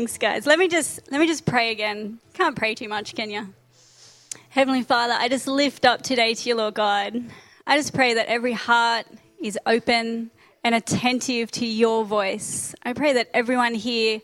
Thanks, 0.00 0.16
guys. 0.16 0.46
Let 0.46 0.58
me 0.58 0.66
just 0.66 1.12
let 1.12 1.20
me 1.20 1.26
just 1.26 1.44
pray 1.44 1.72
again. 1.72 2.20
Can't 2.32 2.56
pray 2.56 2.74
too 2.74 2.88
much, 2.88 3.14
can 3.14 3.30
you? 3.30 3.52
Heavenly 4.48 4.82
Father, 4.82 5.12
I 5.12 5.28
just 5.28 5.46
lift 5.46 5.84
up 5.84 6.00
today 6.00 6.32
to 6.32 6.48
you, 6.48 6.54
Lord 6.54 6.72
God. 6.72 7.22
I 7.66 7.76
just 7.76 7.92
pray 7.92 8.14
that 8.14 8.26
every 8.26 8.54
heart 8.54 9.04
is 9.42 9.58
open 9.66 10.30
and 10.64 10.74
attentive 10.74 11.50
to 11.50 11.66
your 11.66 12.06
voice. 12.06 12.74
I 12.82 12.94
pray 12.94 13.12
that 13.12 13.28
everyone 13.34 13.74
here 13.74 14.22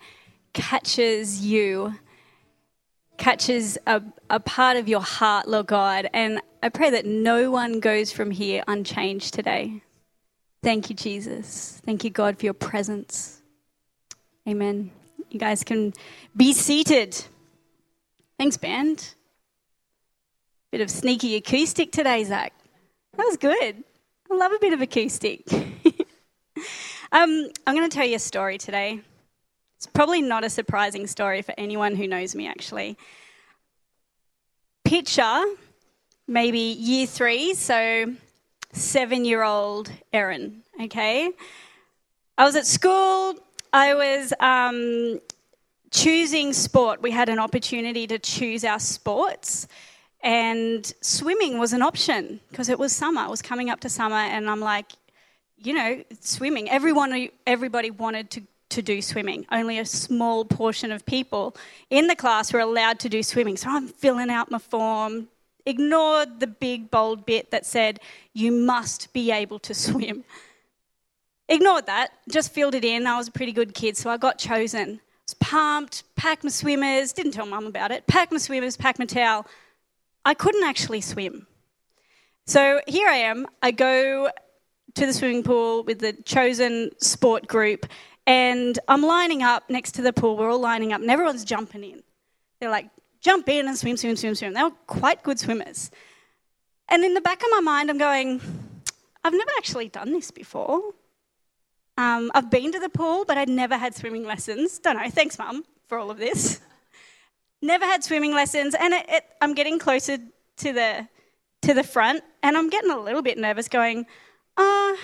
catches 0.55 1.45
you, 1.45 1.95
catches 3.19 3.77
a, 3.87 4.03
a 4.31 4.41
part 4.41 4.79
of 4.79 4.89
your 4.89 5.03
heart, 5.03 5.47
Lord 5.47 5.67
God. 5.67 6.09
And 6.15 6.41
I 6.63 6.71
pray 6.71 6.89
that 6.89 7.05
no 7.05 7.51
one 7.51 7.81
goes 7.81 8.11
from 8.11 8.31
here 8.31 8.65
unchanged 8.67 9.35
today. 9.35 9.83
Thank 10.63 10.89
you, 10.89 10.97
Jesus. 10.97 11.83
Thank 11.85 12.03
you, 12.03 12.09
God, 12.09 12.39
for 12.39 12.47
your 12.47 12.55
presence. 12.55 13.43
Amen. 14.49 14.91
You 15.37 15.41
guys 15.41 15.63
can 15.63 15.93
be 16.35 16.55
seated. 16.55 17.15
Thanks, 18.39 18.57
band. 18.57 19.13
Bit 20.73 20.81
of 20.81 20.91
sneaky 20.91 21.37
acoustic 21.37 21.93
today, 21.93 22.25
Zach. 22.25 22.55
That 23.19 23.27
was 23.27 23.37
good. 23.37 23.85
I 24.31 24.35
love 24.35 24.53
a 24.53 24.59
bit 24.59 24.73
of 24.73 24.81
acoustic. 24.81 25.43
um, 25.53 27.51
I'm 27.67 27.77
going 27.77 27.87
to 27.87 27.95
tell 27.95 28.07
you 28.07 28.17
a 28.17 28.19
story 28.19 28.57
today. 28.57 29.03
It's 29.77 29.87
probably 29.87 30.23
not 30.23 30.43
a 30.43 30.49
surprising 30.49 31.07
story 31.07 31.43
for 31.43 31.55
anyone 31.59 31.97
who 31.97 32.07
knows 32.07 32.35
me, 32.35 32.49
actually. 32.49 32.97
Picture 34.85 35.45
maybe 36.27 36.61
year 36.61 37.07
three, 37.07 37.53
so 37.53 38.15
seven 38.73 39.27
year 39.27 39.43
old 39.43 39.93
Erin, 40.15 40.63
okay? 40.81 41.31
I 42.39 42.45
was 42.45 42.57
at 42.57 42.67
school, 42.67 43.35
I 43.73 43.95
was 43.95 44.33
um, 44.41 45.21
choosing 45.91 46.53
sport. 46.53 47.03
We 47.03 47.11
had 47.11 47.29
an 47.29 47.39
opportunity 47.39 48.07
to 48.07 48.19
choose 48.19 48.65
our 48.65 48.79
sports, 48.79 49.69
and 50.23 50.93
swimming 51.01 51.59
was 51.59 51.73
an 51.73 51.83
option 51.83 52.41
because 52.51 52.69
it 52.69 52.79
was 52.79 52.93
summer. 52.93 53.25
It 53.25 53.31
was 53.31 53.43
coming 53.43 53.71
up 53.71 53.81
to 53.81 53.89
summer, 53.89 54.17
and 54.17 54.49
I'm 54.49 54.61
like, 54.61 54.93
you 55.57 55.73
know, 55.73 56.03
swimming. 56.21 56.69
Everyone, 56.71 57.29
everybody 57.47 57.91
wanted 57.91 58.31
to, 58.33 58.43
to 58.71 58.83
do 58.83 59.01
swimming. 59.01 59.47
Only 59.51 59.79
a 59.79 59.87
small 59.87 60.45
portion 60.45 60.93
of 60.93 61.05
people 61.07 61.57
in 61.91 62.07
the 62.07 62.17
class 62.17 62.53
were 62.53 62.61
allowed 62.61 62.99
to 63.01 63.09
do 63.09 63.23
swimming. 63.23 63.57
So 63.57 63.71
I'm 63.71 63.89
filling 63.89 64.31
out 64.31 64.51
my 64.51 64.59
form, 64.59 65.29
ignored 65.65 66.41
the 66.41 66.47
big 66.47 66.91
bold 66.91 67.27
bit 67.27 67.51
that 67.51 67.67
said, 67.67 68.01
you 68.33 68.53
must 68.53 69.13
be 69.13 69.31
able 69.31 69.59
to 69.61 69.75
swim. 69.87 70.25
Ignored 71.49 71.87
that, 71.87 72.11
just 72.31 72.53
filled 72.53 72.75
it 72.75 72.85
in. 72.85 73.07
I 73.07 73.17
was 73.17 73.29
a 73.29 73.33
pretty 73.33 73.53
good 73.53 73.73
kid, 73.75 73.97
so 73.97 74.11
I 74.11 74.17
got 74.17 74.39
chosen. 74.39 74.89
I 74.89 75.23
was 75.27 75.35
pumped, 75.35 76.03
packed 76.17 76.43
my 76.43 76.51
swimmers, 76.51 77.13
didn't 77.13 77.33
tell 77.33 77.47
mum 77.47 77.67
about 77.67 77.93
it, 77.93 78.07
packed 78.07 78.33
my 78.33 78.39
swimmers, 78.39 78.77
packed 78.77 78.99
my 78.99 79.07
towel. 79.07 79.47
I 80.25 80.35
couldn't 80.35 80.65
actually 80.65 81.01
swim. 81.01 81.47
So 82.47 82.81
here 82.89 83.09
I 83.09 83.17
am. 83.17 83.47
I 83.63 83.71
go 83.71 84.31
to 84.95 85.07
the 85.07 85.13
swimming 85.13 85.43
pool 85.43 85.85
with 85.85 86.01
the 86.01 86.15
chosen 86.25 86.91
sport 86.99 87.47
group, 87.47 87.87
and 88.27 88.77
I'm 88.89 89.03
lining 89.03 89.43
up 89.43 89.71
next 89.71 89.93
to 89.93 90.03
the 90.03 90.13
pool. 90.13 90.37
We're 90.37 90.51
all 90.51 90.59
lining 90.59 90.93
up, 90.93 91.01
and 91.01 91.11
everyone's 91.11 91.45
jumping 91.45 91.85
in. 91.85 92.03
They're 92.59 92.71
like, 92.71 92.89
jump 93.21 93.49
in 93.49 93.69
and 93.69 93.77
swim, 93.77 93.97
swim, 93.97 94.17
swim, 94.17 94.35
swim. 94.35 94.53
They 94.53 94.63
were 94.63 94.71
quite 94.87 95.23
good 95.23 95.39
swimmers. 95.39 95.91
And 96.89 97.05
in 97.05 97.15
the 97.15 97.21
back 97.21 97.43
of 97.43 97.49
my 97.51 97.61
mind, 97.61 97.91
I'm 97.91 97.99
going, 97.99 98.41
I've 99.23 99.33
never 99.33 99.51
actually 99.59 99.89
done 99.89 100.13
this 100.13 100.31
before. 100.31 100.83
Um, 101.99 102.31
I've 102.35 102.51
been 102.51 102.73
to 102.73 102.79
the 102.79 102.89
pool, 102.89 103.25
but 103.25 103.39
I'd 103.39 103.49
never 103.49 103.77
had 103.77 103.95
swimming 103.95 104.25
lessons. 104.25 104.79
Don't 104.79 104.97
know. 104.97 105.09
Thanks, 105.09 105.39
Mum, 105.39 105.65
for 105.89 105.99
all 105.99 106.11
of 106.11 106.19
this. 106.19 106.61
never 107.63 107.85
had 107.85 108.05
swimming 108.05 108.35
lessons, 108.35 108.75
and 108.79 108.95
it, 108.95 109.07
it, 109.09 109.25
I'm 109.41 109.55
getting 109.55 109.79
closer 109.79 110.19
to 110.59 110.73
the 110.73 111.09
to 111.63 111.75
the 111.75 111.83
front, 111.83 112.23
and 112.43 112.57
I'm 112.57 112.69
getting 112.69 112.91
a 112.91 112.99
little 112.99 113.23
bit 113.23 113.39
nervous, 113.39 113.69
going, 113.69 114.07
uh, 114.57 114.95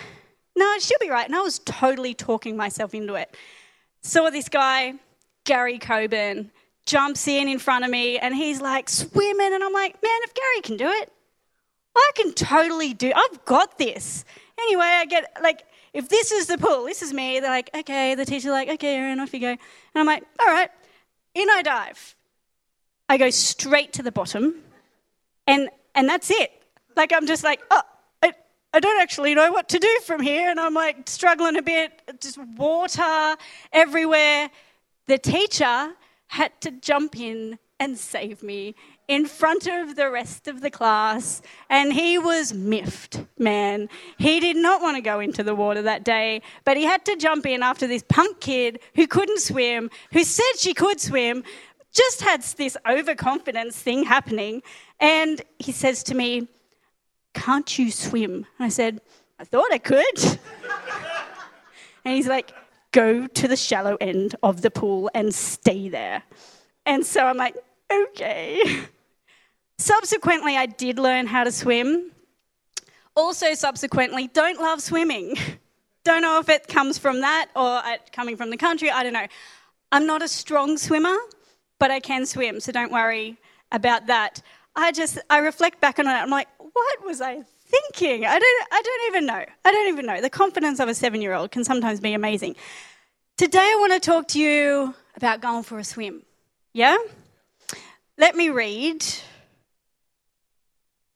no, 0.55 0.79
she'll 0.79 0.99
be 1.01 1.11
right. 1.11 1.27
And 1.27 1.35
I 1.35 1.41
was 1.41 1.59
totally 1.61 2.15
talking 2.15 2.57
myself 2.57 2.95
into 2.95 3.15
it. 3.15 3.35
Saw 4.03 4.31
this 4.31 4.49
guy, 4.49 4.95
Gary 5.45 5.79
Coburn, 5.79 6.51
jumps 6.87 7.27
in 7.27 7.49
in 7.49 7.59
front 7.59 7.85
of 7.85 7.91
me, 7.91 8.19
and 8.19 8.35
he's 8.35 8.61
like 8.61 8.89
swimming, 8.89 9.53
and 9.53 9.65
I'm 9.65 9.73
like, 9.73 9.95
man, 10.03 10.19
if 10.23 10.35
Gary 10.35 10.61
can 10.63 10.77
do 10.77 10.89
it, 10.89 11.13
I 11.97 12.11
can 12.15 12.33
totally 12.33 12.95
do. 12.95 13.13
I've 13.15 13.45
got 13.45 13.79
this. 13.79 14.25
Anyway, 14.59 14.85
I 14.85 15.05
get 15.07 15.33
like 15.43 15.65
if 15.93 16.09
this 16.09 16.33
is 16.33 16.47
the 16.47 16.59
pool, 16.59 16.85
this 16.85 17.03
is 17.03 17.13
me, 17.13 17.41
they're 17.41 17.51
like, 17.51 17.71
okay, 17.75 18.15
the 18.15 18.25
teacher's 18.25 18.51
like, 18.51 18.69
okay, 18.69 18.97
Erin, 18.97 19.21
off 19.21 19.35
you 19.35 19.41
go. 19.41 19.49
And 19.49 19.59
I'm 19.95 20.07
like, 20.07 20.25
all 20.41 20.47
right, 20.47 20.71
in 21.35 21.49
I 21.51 21.63
dive. 21.63 22.17
I 23.09 23.19
go 23.19 23.31
straight 23.31 23.93
to 23.95 24.03
the 24.03 24.13
bottom, 24.13 24.55
and 25.47 25.69
and 25.95 26.09
that's 26.09 26.31
it. 26.31 26.51
Like 26.97 27.13
I'm 27.13 27.27
just 27.27 27.45
like, 27.45 27.61
oh, 27.71 27.83
I, 28.23 28.33
I 28.73 28.81
don't 28.81 29.01
actually 29.03 29.35
know 29.35 29.53
what 29.53 29.69
to 29.71 29.79
do 29.79 29.99
from 30.07 30.23
here, 30.23 30.51
and 30.51 30.59
I'm 30.59 30.75
like 30.75 31.09
struggling 31.09 31.57
a 31.57 31.63
bit, 31.63 31.93
just 32.21 32.39
water 32.57 33.37
everywhere. 33.73 34.51
The 35.07 35.19
teacher 35.19 35.93
had 36.29 36.59
to 36.63 36.71
jump 36.71 37.19
in 37.19 37.59
and 37.79 37.99
save 37.99 38.43
me 38.43 38.75
in 39.09 39.27
front 39.27 39.67
of 39.67 39.97
the 39.97 40.11
rest 40.11 40.49
of 40.49 40.61
the 40.61 40.71
class, 40.71 41.43
and 41.69 41.93
he 41.93 42.19
was 42.19 42.55
miffed, 42.55 43.25
man. 43.39 43.89
He 44.19 44.41
did 44.41 44.57
not 44.57 44.81
want 44.81 44.97
to 44.97 45.03
go 45.03 45.21
into 45.21 45.43
the 45.43 45.55
water 45.55 45.83
that 45.83 46.05
day, 46.05 46.43
but 46.65 46.77
he 46.77 46.85
had 46.85 47.05
to 47.07 47.17
jump 47.17 47.47
in 47.47 47.63
after 47.63 47.87
this 47.87 48.05
punk 48.09 48.41
kid 48.41 48.81
who 48.95 49.07
couldn't 49.07 49.41
swim, 49.41 49.91
who 50.13 50.25
said 50.25 50.53
she 50.57 50.73
could 50.73 51.01
swim, 51.01 51.43
just 51.93 52.23
had 52.23 52.43
this 52.43 52.77
overconfidence 52.89 53.79
thing 53.79 54.05
happening. 54.05 54.63
And 54.99 55.43
he 55.59 55.73
says 55.73 56.03
to 56.05 56.15
me, 56.15 56.49
Can't 57.35 57.79
you 57.79 57.91
swim? 57.91 58.47
And 58.59 58.67
I 58.67 58.69
said, 58.69 59.01
I 59.39 59.45
thought 59.45 59.73
I 59.73 59.79
could. 59.79 60.19
and 62.05 62.15
he's 62.15 62.29
like, 62.29 62.53
Go 62.93 63.27
to 63.27 63.49
the 63.49 63.57
shallow 63.57 63.97
end 64.01 64.37
of 64.43 64.63
the 64.63 64.71
pool 64.71 65.11
and 65.15 65.35
stay 65.35 65.89
there. 65.89 66.23
And 66.85 67.05
so 67.07 67.27
I'm 67.27 67.37
like, 67.37 67.57
Okay. 67.93 68.81
Subsequently, 69.79 70.57
I 70.57 70.67
did 70.67 70.99
learn 70.99 71.27
how 71.27 71.45
to 71.45 71.51
swim. 71.51 72.13
Also, 73.15 73.55
subsequently, 73.55 74.29
don't 74.29 74.61
love 74.61 74.81
swimming. 74.81 75.37
Don't 76.05 76.23
know 76.23 76.41
if 76.41 76.49
it 76.49 76.67
comes 76.67 76.99
from 76.99 77.21
that 77.21 77.49
or 77.55 77.81
coming 78.11 78.37
from 78.37 78.51
the 78.51 78.57
country, 78.57 78.91
I 78.91 79.05
don't 79.05 79.13
know. 79.13 79.27
I'm 79.93 80.05
not 80.05 80.21
a 80.21 80.27
strong 80.27 80.77
swimmer, 80.77 81.17
but 81.79 81.93
I 81.93 82.01
can 82.01 82.27
swim, 82.27 82.59
so 82.59 82.73
don't 82.73 82.91
worry 82.91 83.37
about 83.71 84.09
that. 84.09 84.43
I 84.75 84.91
just, 84.91 85.19
I 85.31 85.39
reflect 85.39 85.81
back 85.81 86.01
on 86.01 86.09
it, 86.09 86.11
I'm 86.11 86.29
like, 86.29 86.49
what 86.59 87.05
was 87.05 87.21
I 87.21 87.43
thinking? 87.73 88.25
I 88.25 88.37
don't, 88.39 88.69
I 88.73 88.83
don't 88.83 89.15
even 89.15 89.27
know. 89.27 89.45
I 89.65 89.71
don't 89.71 89.89
even 89.89 90.07
know. 90.07 90.21
The 90.21 90.31
confidence 90.31 90.81
of 90.81 90.89
a 90.89 90.95
seven 90.95 91.23
year 91.23 91.35
old 91.35 91.53
can 91.53 91.63
sometimes 91.63 92.01
be 92.01 92.15
amazing. 92.15 92.57
Today, 93.37 93.59
I 93.61 93.77
want 93.79 93.93
to 93.93 94.01
talk 94.01 94.29
to 94.29 94.41
you 94.41 94.95
about 95.17 95.41
going 95.41 95.63
for 95.63 95.79
a 95.79 95.85
swim. 95.85 96.23
Yeah? 96.73 96.97
Let 98.19 98.37
me 98.37 98.51
read 98.51 99.03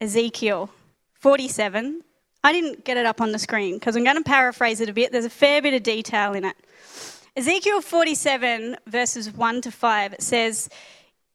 Ezekiel 0.01 0.71
47. 1.13 2.03
I 2.43 2.53
didn't 2.53 2.87
get 2.87 2.97
it 2.97 3.05
up 3.05 3.21
on 3.21 3.33
the 3.33 3.39
screen 3.39 3.75
because 3.75 3.97
I'm 3.97 4.05
going 4.05 4.17
to 4.17 4.23
paraphrase 4.23 4.81
it 4.81 4.89
a 4.89 4.95
bit. 4.95 5.13
There's 5.13 5.27
a 5.27 5.31
fair 5.31 5.61
bit 5.61 5.75
of 5.75 5.83
detail 5.83 6.33
in 6.33 6.47
it. 6.47 6.57
Ezekiel 7.37 7.83
47, 7.83 8.79
verses 8.87 9.31
1 9.31 9.61
to 9.61 9.71
5, 9.71 10.15
it 10.15 10.23
says, 10.23 10.71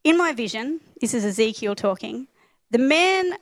In 0.04 0.18
my 0.18 0.34
vision, 0.34 0.80
this 1.00 1.14
is 1.14 1.24
Ezekiel 1.24 1.76
talking, 1.76 2.28
the 2.72 2.80
man, 2.80 3.34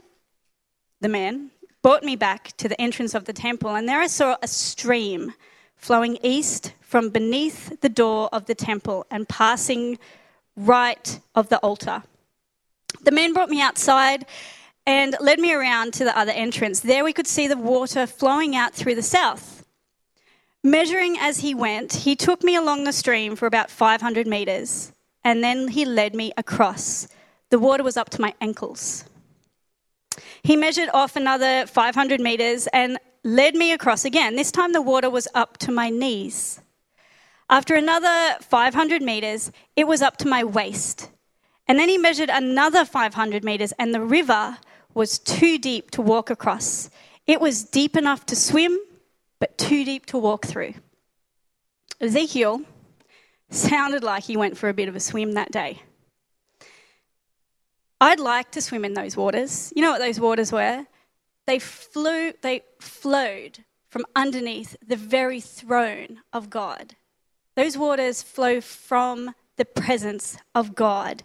the 1.00 1.07
man 1.07 1.51
brought 1.81 2.04
me 2.04 2.18
back 2.18 2.51
to 2.57 2.68
the 2.68 2.80
entrance 2.81 3.13
of 3.13 3.25
the 3.25 3.33
temple, 3.33 3.75
and 3.75 3.88
there 3.88 4.01
I 4.01 4.07
saw 4.07 4.36
a 4.42 4.48
stream 4.48 5.33
flowing 5.77 6.18
east 6.22 6.74
from 6.81 7.12
beneath 7.12 7.80
the 7.80 7.88
door 7.88 8.27
of 8.33 8.45
the 8.45 8.56
temple 8.56 9.06
and 9.10 9.30
passing 9.30 9.98
right 10.60 11.20
of 11.36 11.50
the 11.50 11.58
altar. 11.60 12.04
The 13.02 13.12
men 13.12 13.34
brought 13.34 13.50
me 13.50 13.62
outside 13.62 14.26
and 14.86 15.16
led 15.20 15.40
me 15.40 15.54
around 15.54 15.94
to 15.94 16.04
the 16.04 16.18
other 16.18 16.32
entrance. 16.32 16.82
There 16.82 17.04
we 17.04 17.14
could 17.14 17.28
see 17.28 17.48
the 17.48 17.58
water 17.58 18.06
flowing 18.06 18.56
out 18.56 18.74
through 18.74 18.96
the 18.96 19.02
south. 19.04 19.66
Measuring 20.64 21.18
as 21.18 21.40
he 21.40 21.56
went, 21.56 21.94
he 21.94 22.16
took 22.16 22.44
me 22.44 22.56
along 22.56 22.84
the 22.84 22.92
stream 22.92 23.36
for 23.36 23.46
about 23.46 23.72
500 23.72 24.28
meters, 24.28 24.92
and 25.24 25.42
then 25.42 25.70
he 25.70 25.86
led 25.86 26.14
me 26.14 26.34
across. 26.36 27.08
The 27.50 27.60
water 27.60 27.84
was 27.84 27.96
up 27.96 28.10
to 28.12 28.22
my 28.22 28.34
ankles. 28.42 29.06
He 30.44 30.58
measured 30.58 30.90
off 30.94 31.16
another 31.16 31.66
500 31.66 32.20
meters 32.20 32.68
and 32.74 32.98
led 33.24 33.56
me 33.56 33.72
across 33.72 34.04
again. 34.06 34.36
This 34.36 34.52
time 34.52 34.74
the 34.74 34.82
water 34.82 35.10
was 35.10 35.28
up 35.34 35.58
to 35.60 35.72
my 35.72 35.90
knees. 35.90 36.60
After 37.50 37.75
another 37.75 38.38
500 38.42 39.01
meters, 39.01 39.51
it 39.75 39.88
was 39.88 40.01
up 40.04 40.18
to 40.18 40.28
my 40.28 40.44
waist. 40.44 41.10
And 41.68 41.80
then 41.80 41.90
he 41.90 41.98
measured 41.98 42.30
another 42.30 42.86
500 42.86 43.44
meters, 43.44 43.74
and 43.80 43.94
the 43.94 44.01
river 44.01 44.57
was 44.94 45.18
too 45.18 45.57
deep 45.57 45.92
to 45.92 46.01
walk 46.01 46.30
across. 46.30 46.90
It 47.25 47.42
was 47.42 47.63
deep 47.63 47.96
enough 47.96 48.25
to 48.28 48.36
swim, 48.36 48.78
but 49.40 49.57
too 49.57 49.84
deep 49.84 50.06
to 50.07 50.18
walk 50.18 50.46
through. 50.46 50.75
Ezekiel 52.00 52.62
sounded 53.50 54.04
like 54.04 54.24
he 54.24 54.38
went 54.38 54.57
for 54.57 54.69
a 54.69 54.74
bit 54.74 54.88
of 54.88 54.96
a 54.96 55.00
swim 55.00 55.34
that 55.34 55.51
day. 55.51 55.81
I'd 58.01 58.19
like 58.19 58.51
to 58.51 58.62
swim 58.62 58.86
in 58.86 58.94
those 58.94 59.18
waters. 59.18 59.74
You 59.75 59.81
know 59.81 59.92
what 59.92 60.00
those 60.00 60.19
waters 60.19 60.51
were? 60.51 60.86
They 61.46 61.60
flew, 61.60 62.31
they 62.42 62.62
flowed 62.80 63.66
from 63.90 64.06
underneath 64.16 64.78
the 64.86 64.96
very 64.96 65.42
throne 65.42 66.22
of 66.31 66.50
God. 66.50 66.96
Those 67.60 67.78
waters 67.78 68.24
flow 68.24 68.62
from 68.62 69.36
the 69.58 69.66
presence 69.66 70.38
of 70.56 70.76
God. 70.76 71.24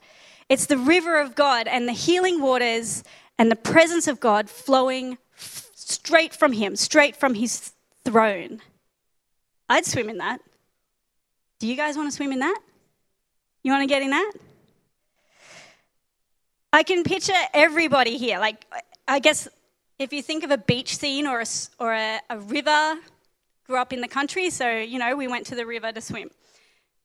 It's 0.48 0.66
the 0.66 0.76
river 0.76 1.20
of 1.20 1.36
God 1.36 1.68
and 1.68 1.86
the 1.86 1.92
healing 1.92 2.42
waters 2.42 3.04
and 3.38 3.52
the 3.52 3.56
presence 3.56 4.08
of 4.08 4.18
God 4.18 4.50
flowing 4.50 5.16
f- 5.36 5.70
straight 5.76 6.34
from 6.34 6.52
Him, 6.54 6.74
straight 6.74 7.14
from 7.14 7.34
His 7.34 7.70
throne. 8.04 8.62
I'd 9.68 9.86
swim 9.86 10.08
in 10.08 10.18
that. 10.18 10.40
Do 11.60 11.68
you 11.68 11.76
guys 11.76 11.96
want 11.96 12.10
to 12.10 12.16
swim 12.16 12.32
in 12.32 12.40
that? 12.40 12.58
You 13.62 13.70
want 13.70 13.82
to 13.82 13.86
get 13.86 14.02
in 14.02 14.10
that? 14.10 14.32
I 16.72 16.82
can 16.82 17.04
picture 17.04 17.32
everybody 17.52 18.18
here. 18.18 18.40
Like, 18.40 18.66
I 19.06 19.20
guess 19.20 19.46
if 20.00 20.12
you 20.12 20.20
think 20.20 20.42
of 20.42 20.50
a 20.50 20.58
beach 20.58 20.96
scene 20.96 21.28
or 21.28 21.42
a, 21.42 21.46
or 21.78 21.94
a, 21.94 22.18
a 22.28 22.40
river, 22.40 22.96
grew 23.66 23.76
up 23.76 23.92
in 23.92 24.00
the 24.00 24.08
country, 24.08 24.50
so, 24.50 24.70
you 24.70 24.98
know, 24.98 25.16
we 25.16 25.26
went 25.26 25.46
to 25.46 25.54
the 25.54 25.66
river 25.66 25.92
to 25.92 26.00
swim. 26.00 26.30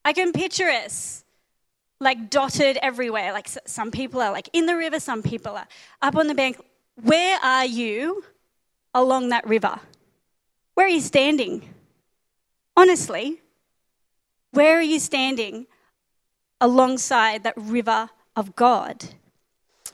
I 0.04 0.14
can 0.14 0.34
picture 0.34 0.68
us 0.68 1.24
like 2.00 2.30
dotted 2.30 2.78
everywhere. 2.82 3.34
Like, 3.34 3.50
some 3.66 3.92
people 3.92 4.22
are 4.22 4.32
like 4.32 4.50
in 4.54 4.66
the 4.66 4.76
river, 4.76 5.00
some 5.00 5.22
people 5.22 5.56
are 5.56 5.68
up 6.02 6.16
on 6.16 6.28
the 6.28 6.36
bank. 6.36 6.58
Where 7.02 7.40
are 7.42 7.66
you 7.66 8.24
along 8.94 9.30
that 9.30 9.48
river? 9.48 9.80
Where 10.74 10.86
are 10.86 10.90
you 10.90 11.02
standing? 11.02 11.68
Honestly, 12.76 13.42
where 14.52 14.78
are 14.78 14.82
you 14.82 15.00
standing 15.00 15.68
alongside 16.62 17.44
that 17.44 17.56
river 17.58 18.10
of 18.36 18.56
God? 18.56 19.06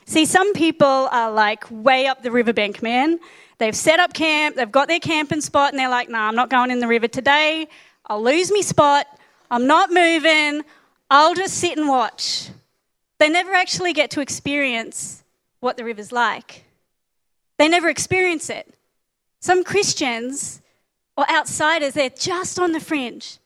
See, 0.04 0.24
some 0.24 0.52
people 0.52 1.08
are 1.10 1.30
like 1.30 1.64
way 1.70 2.06
up 2.06 2.22
the 2.22 2.30
riverbank, 2.30 2.82
man. 2.82 3.18
They've 3.58 3.74
set 3.74 4.00
up 4.00 4.12
camp, 4.12 4.56
they've 4.56 4.70
got 4.70 4.88
their 4.88 5.00
camping 5.00 5.40
spot, 5.40 5.72
and 5.72 5.78
they're 5.78 5.88
like, 5.88 6.08
nah, 6.08 6.28
I'm 6.28 6.34
not 6.34 6.50
going 6.50 6.70
in 6.70 6.80
the 6.80 6.88
river 6.88 7.08
today. 7.08 7.68
I'll 8.06 8.22
lose 8.22 8.52
my 8.52 8.60
spot. 8.60 9.06
I'm 9.50 9.66
not 9.66 9.90
moving. 9.90 10.62
I'll 11.10 11.34
just 11.34 11.54
sit 11.54 11.78
and 11.78 11.88
watch. 11.88 12.50
They 13.18 13.28
never 13.28 13.54
actually 13.54 13.92
get 13.92 14.10
to 14.12 14.20
experience 14.20 15.24
what 15.60 15.76
the 15.76 15.84
river's 15.84 16.12
like. 16.12 16.64
They 17.58 17.68
never 17.68 17.88
experience 17.88 18.50
it. 18.50 18.74
Some 19.40 19.64
Christians 19.64 20.60
or 21.16 21.28
outsiders, 21.30 21.94
they're 21.94 22.10
just 22.10 22.58
on 22.58 22.72
the 22.72 22.80
fringe. 22.80 23.38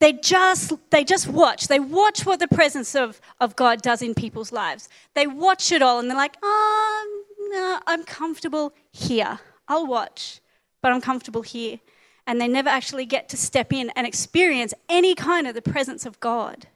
They 0.00 0.12
just, 0.12 0.72
they 0.90 1.04
just 1.04 1.28
watch. 1.28 1.68
They 1.68 1.80
watch 1.80 2.24
what 2.24 2.40
the 2.40 2.48
presence 2.48 2.94
of, 2.94 3.20
of 3.40 3.56
God 3.56 3.82
does 3.82 4.00
in 4.02 4.14
people's 4.14 4.52
lives. 4.52 4.88
They 5.14 5.26
watch 5.26 5.72
it 5.72 5.82
all 5.82 5.98
and 5.98 6.08
they're 6.08 6.16
like, 6.16 6.36
oh, 6.42 7.24
no, 7.50 7.80
I'm 7.86 8.04
comfortable 8.04 8.72
here. 8.92 9.40
I'll 9.66 9.86
watch, 9.86 10.40
but 10.82 10.92
I'm 10.92 11.00
comfortable 11.00 11.42
here. 11.42 11.80
And 12.26 12.40
they 12.40 12.48
never 12.48 12.68
actually 12.68 13.06
get 13.06 13.28
to 13.30 13.36
step 13.36 13.72
in 13.72 13.90
and 13.96 14.06
experience 14.06 14.74
any 14.88 15.14
kind 15.14 15.46
of 15.46 15.54
the 15.54 15.62
presence 15.62 16.04
of 16.04 16.20
God 16.20 16.66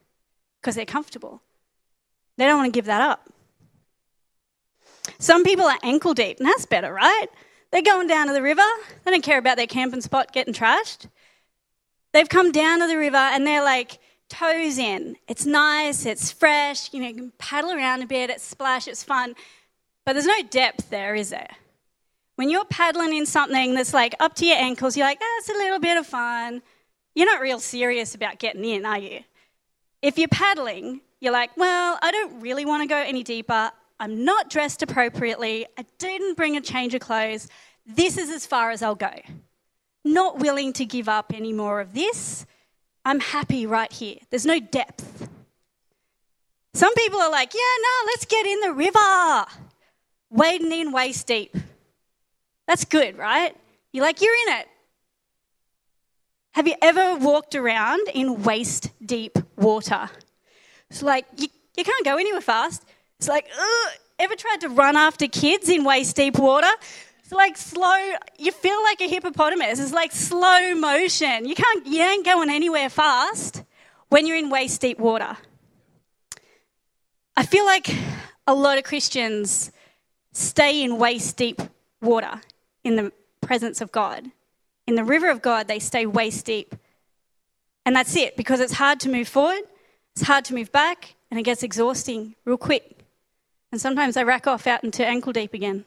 because 0.61 0.75
they're 0.75 0.87
comfortable. 0.87 1.43
They 2.39 2.47
don't 2.47 2.59
want 2.59 2.73
to 2.73 2.77
give 2.77 2.87
that 2.87 3.03
up. 3.03 3.29
Some 5.19 5.45
people 5.45 5.67
are 5.67 5.79
ankle 5.83 6.15
deep, 6.15 6.39
and 6.39 6.47
that's 6.47 6.67
better, 6.67 6.93
right? 6.93 7.27
They're 7.71 7.83
going 7.83 8.07
down 8.07 8.29
to 8.29 8.33
the 8.33 8.43
river. 8.43 8.63
They 9.05 9.11
don't 9.11 9.23
care 9.23 9.39
about 9.39 9.57
their 9.57 9.67
camping 9.67 10.01
spot 10.01 10.33
getting 10.33 10.55
trashed. 10.55 11.09
They've 12.13 12.29
come 12.29 12.53
down 12.53 12.81
to 12.81 12.87
the 12.87 12.99
river 12.99 13.17
and 13.17 13.47
they're 13.47 13.65
like 13.65 13.99
toes 14.29 14.79
in. 14.79 15.17
It's 15.29 15.47
nice, 15.47 16.05
it's 16.05 16.31
fresh, 16.31 16.93
you 16.93 17.01
know, 17.01 17.09
you 17.09 17.15
can 17.15 17.33
paddle 17.39 17.71
around 17.71 18.03
a 18.03 18.07
bit, 18.07 18.31
it's 18.31 18.45
splash, 18.45 18.87
it's 18.87 19.03
fun. 19.03 19.35
But 20.05 20.15
there's 20.15 20.27
no 20.27 20.43
depth 20.51 20.91
there, 20.91 21.15
is 21.15 21.31
there? 21.31 21.51
When 22.37 22.51
you're 22.51 22.65
paddling 22.65 23.15
in 23.15 23.27
something 23.27 23.75
that's 23.75 23.95
like 23.95 24.15
up 24.21 24.35
to 24.37 24.47
your 24.47 24.57
ankles, 24.57 24.97
you're 24.97 25.07
like, 25.07 25.19
ah, 25.23 25.37
it's 25.39 25.49
a 25.49 25.53
little 25.53 25.79
bit 25.79 25.97
of 25.97 26.07
fun. 26.07 26.63
You're 27.15 27.27
not 27.27 27.41
real 27.41 27.61
serious 27.61 28.15
about 28.15 28.39
getting 28.39 28.65
in, 28.65 28.85
are 28.87 28.99
you? 28.99 29.21
If 30.01 30.19
you're 30.19 30.29
paddling, 30.29 31.01
you're 31.21 31.33
like, 31.33 31.57
well, 31.57 31.99
I 32.03 32.11
don't 32.11 32.41
really 32.41 32.65
want 32.65 32.83
to 32.83 32.89
go 32.89 32.97
any 32.97 33.23
deeper. 33.23 33.71
I'm 34.01 34.25
not 34.25 34.51
dressed 34.51 34.83
appropriately. 34.83 35.67
I 35.79 35.85
didn't 35.99 36.37
bring 36.37 36.57
a 36.57 36.61
change 36.61 36.95
of 36.95 37.01
clothes. 37.01 37.49
This 37.87 38.19
is 38.19 38.31
as 38.31 38.47
far 38.47 38.71
as 38.71 38.83
I'll 38.83 38.95
go 38.95 39.13
not 40.05 40.39
willing 40.39 40.73
to 40.75 40.85
give 40.85 41.09
up 41.09 41.33
any 41.35 41.53
more 41.53 41.81
of 41.81 41.95
this. 41.95 42.47
I'm 43.05 43.21
happy 43.21 43.67
right 43.67 43.93
here. 43.93 44.17
There's 44.31 44.47
no 44.47 44.61
depth. 44.61 45.29
Some 46.75 46.95
people 46.95 47.21
are 47.21 47.31
like, 47.31 47.53
yeah, 47.55 47.61
no, 47.61 48.07
let's 48.07 48.25
get 48.25 48.47
in 48.47 48.61
the 48.61 48.73
river. 48.73 49.45
Wading 50.33 50.73
in 50.73 50.91
waist 50.91 51.27
deep. 51.27 51.55
That's 52.67 52.85
good, 52.85 53.17
right? 53.17 53.55
You're 53.93 54.05
like, 54.05 54.21
you're 54.21 54.35
in 54.49 54.55
it. 54.55 54.67
Have 56.53 56.67
you 56.67 56.75
ever 56.83 57.17
walked 57.17 57.55
around 57.55 58.01
in 58.13 58.43
waist 58.43 58.91
deep 59.05 59.39
water? 59.57 60.11
It's 60.91 61.03
like, 61.03 61.27
you, 61.37 61.49
you 61.77 61.85
can't 61.85 62.05
go 62.05 62.17
anywhere 62.17 62.41
fast. 62.41 62.83
It's 63.19 63.29
like, 63.29 63.47
ugh. 63.57 63.93
Ever 64.19 64.37
tried 64.37 64.61
to 64.61 64.69
run 64.69 64.97
after 64.97 65.27
kids 65.27 65.69
in 65.69 65.85
waist 65.85 66.15
deep 66.15 66.39
water? 66.39 66.71
It's 67.19 67.33
like 67.33 67.57
slow, 67.57 68.13
you 68.39 68.53
feel 68.53 68.81
like 68.85 69.01
a 69.01 69.09
hippopotamus. 69.09 69.81
It's 69.81 69.93
like 69.93 70.13
slow 70.13 70.75
motion. 70.75 71.45
You 71.45 71.57
can't, 71.57 71.87
you 71.87 72.01
ain't 72.03 72.25
going 72.25 72.49
anywhere 72.49 72.89
fast 72.89 73.65
when 74.11 74.27
you're 74.27 74.37
in 74.37 74.49
waist 74.49 74.81
deep 74.81 74.99
water. 75.01 75.37
I 77.37 77.45
feel 77.45 77.65
like 77.65 77.93
a 78.47 78.55
lot 78.55 78.79
of 78.79 78.85
Christians 78.85 79.73
stay 80.33 80.83
in 80.83 80.99
waist 80.99 81.37
deep 81.37 81.61
water 82.01 82.41
in 82.85 82.97
the 82.97 83.13
presence 83.41 83.81
of 83.81 83.93
God. 83.93 84.31
In 84.87 84.95
the 84.95 85.05
river 85.05 85.31
of 85.31 85.43
God, 85.43 85.69
they 85.69 85.79
stay 85.79 86.07
waist 86.07 86.47
deep. 86.47 86.75
And 87.85 87.95
that's 87.95 88.17
it, 88.17 88.37
because 88.37 88.61
it's 88.61 88.75
hard 88.75 89.01
to 89.01 89.09
move 89.09 89.29
forward, 89.29 89.63
it's 90.15 90.27
hard 90.27 90.45
to 90.47 90.55
move 90.55 90.73
back, 90.73 91.15
and 91.31 91.39
it 91.39 91.43
gets 91.43 91.63
exhausting 91.63 92.35
real 92.45 92.57
quick. 92.57 92.99
And 93.71 93.81
sometimes 93.81 94.15
they 94.15 94.25
rack 94.25 94.47
off 94.47 94.67
out 94.67 94.85
into 94.85 95.07
ankle 95.07 95.33
deep 95.33 95.55
again. 95.55 95.85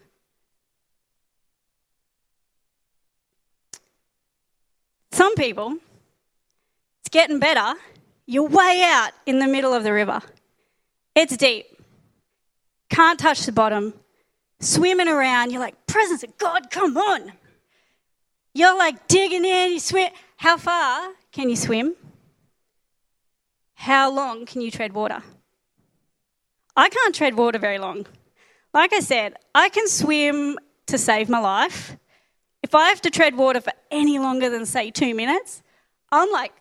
Some 5.11 5.35
people, 5.35 5.77
it's 7.01 7.09
getting 7.09 7.39
better. 7.39 7.79
You're 8.25 8.49
way 8.49 8.81
out 8.83 9.11
in 9.25 9.39
the 9.39 9.47
middle 9.47 9.73
of 9.73 9.83
the 9.83 9.93
river. 9.93 10.21
It's 11.15 11.37
deep. 11.37 11.67
Can't 12.89 13.19
touch 13.19 13.45
the 13.45 13.51
bottom. 13.51 13.93
Swimming 14.59 15.07
around. 15.07 15.51
You're 15.51 15.61
like, 15.61 15.87
presence 15.87 16.23
of 16.23 16.37
God, 16.37 16.69
come 16.71 16.97
on. 16.97 17.31
You're 18.53 18.77
like 18.77 19.07
digging 19.07 19.45
in. 19.45 19.73
You 19.73 19.79
swim. 19.79 20.09
How 20.37 20.57
far 20.57 21.11
can 21.31 21.49
you 21.49 21.55
swim? 21.55 21.95
How 23.73 24.09
long 24.09 24.45
can 24.45 24.61
you 24.61 24.71
tread 24.71 24.93
water? 24.93 25.21
I 26.75 26.89
can't 26.89 27.13
tread 27.13 27.35
water 27.35 27.59
very 27.59 27.77
long. 27.77 28.05
Like 28.73 28.93
I 28.93 28.99
said, 28.99 29.35
I 29.53 29.69
can 29.69 29.87
swim 29.87 30.57
to 30.87 30.97
save 30.97 31.29
my 31.29 31.39
life. 31.39 31.95
If 32.63 32.75
I 32.75 32.89
have 32.89 33.01
to 33.01 33.09
tread 33.09 33.35
water 33.35 33.61
for 33.61 33.73
any 33.91 34.19
longer 34.19 34.49
than, 34.49 34.65
say, 34.65 34.91
two 34.91 35.13
minutes, 35.13 35.61
I'm 36.11 36.31
like, 36.31 36.51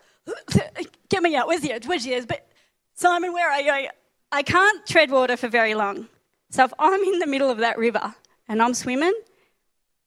get 1.08 1.22
me 1.22 1.34
out 1.34 1.48
with 1.48 1.64
you, 1.64 1.74
is, 2.12 2.26
but 2.26 2.46
Simon, 2.94 3.32
where 3.32 3.50
are 3.50 3.60
you? 3.60 3.88
I 4.30 4.42
can't 4.42 4.86
tread 4.86 5.10
water 5.10 5.36
for 5.36 5.48
very 5.48 5.74
long. 5.74 6.08
So 6.54 6.62
if 6.62 6.72
I'm 6.78 7.02
in 7.02 7.18
the 7.18 7.26
middle 7.26 7.50
of 7.50 7.58
that 7.58 7.76
river 7.78 8.14
and 8.46 8.62
I'm 8.62 8.74
swimming, 8.74 9.12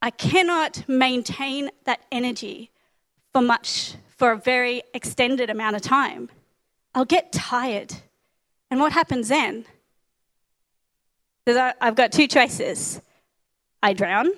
I 0.02 0.12
cannot 0.12 0.88
maintain 0.88 1.70
that 1.84 2.00
energy 2.10 2.72
for 3.34 3.42
much, 3.42 3.96
for 4.16 4.32
a 4.32 4.38
very 4.38 4.82
extended 4.94 5.50
amount 5.50 5.76
of 5.76 5.82
time. 5.82 6.30
I'll 6.96 7.04
get 7.04 7.34
tired. 7.34 7.96
And 8.72 8.80
what 8.80 8.94
happens 8.94 9.28
then? 9.28 9.66
A- 11.48 11.76
I've 11.82 11.96
got 11.96 12.14
two 12.14 12.28
choices 12.28 13.02
I 13.84 13.92
drown 13.92 14.30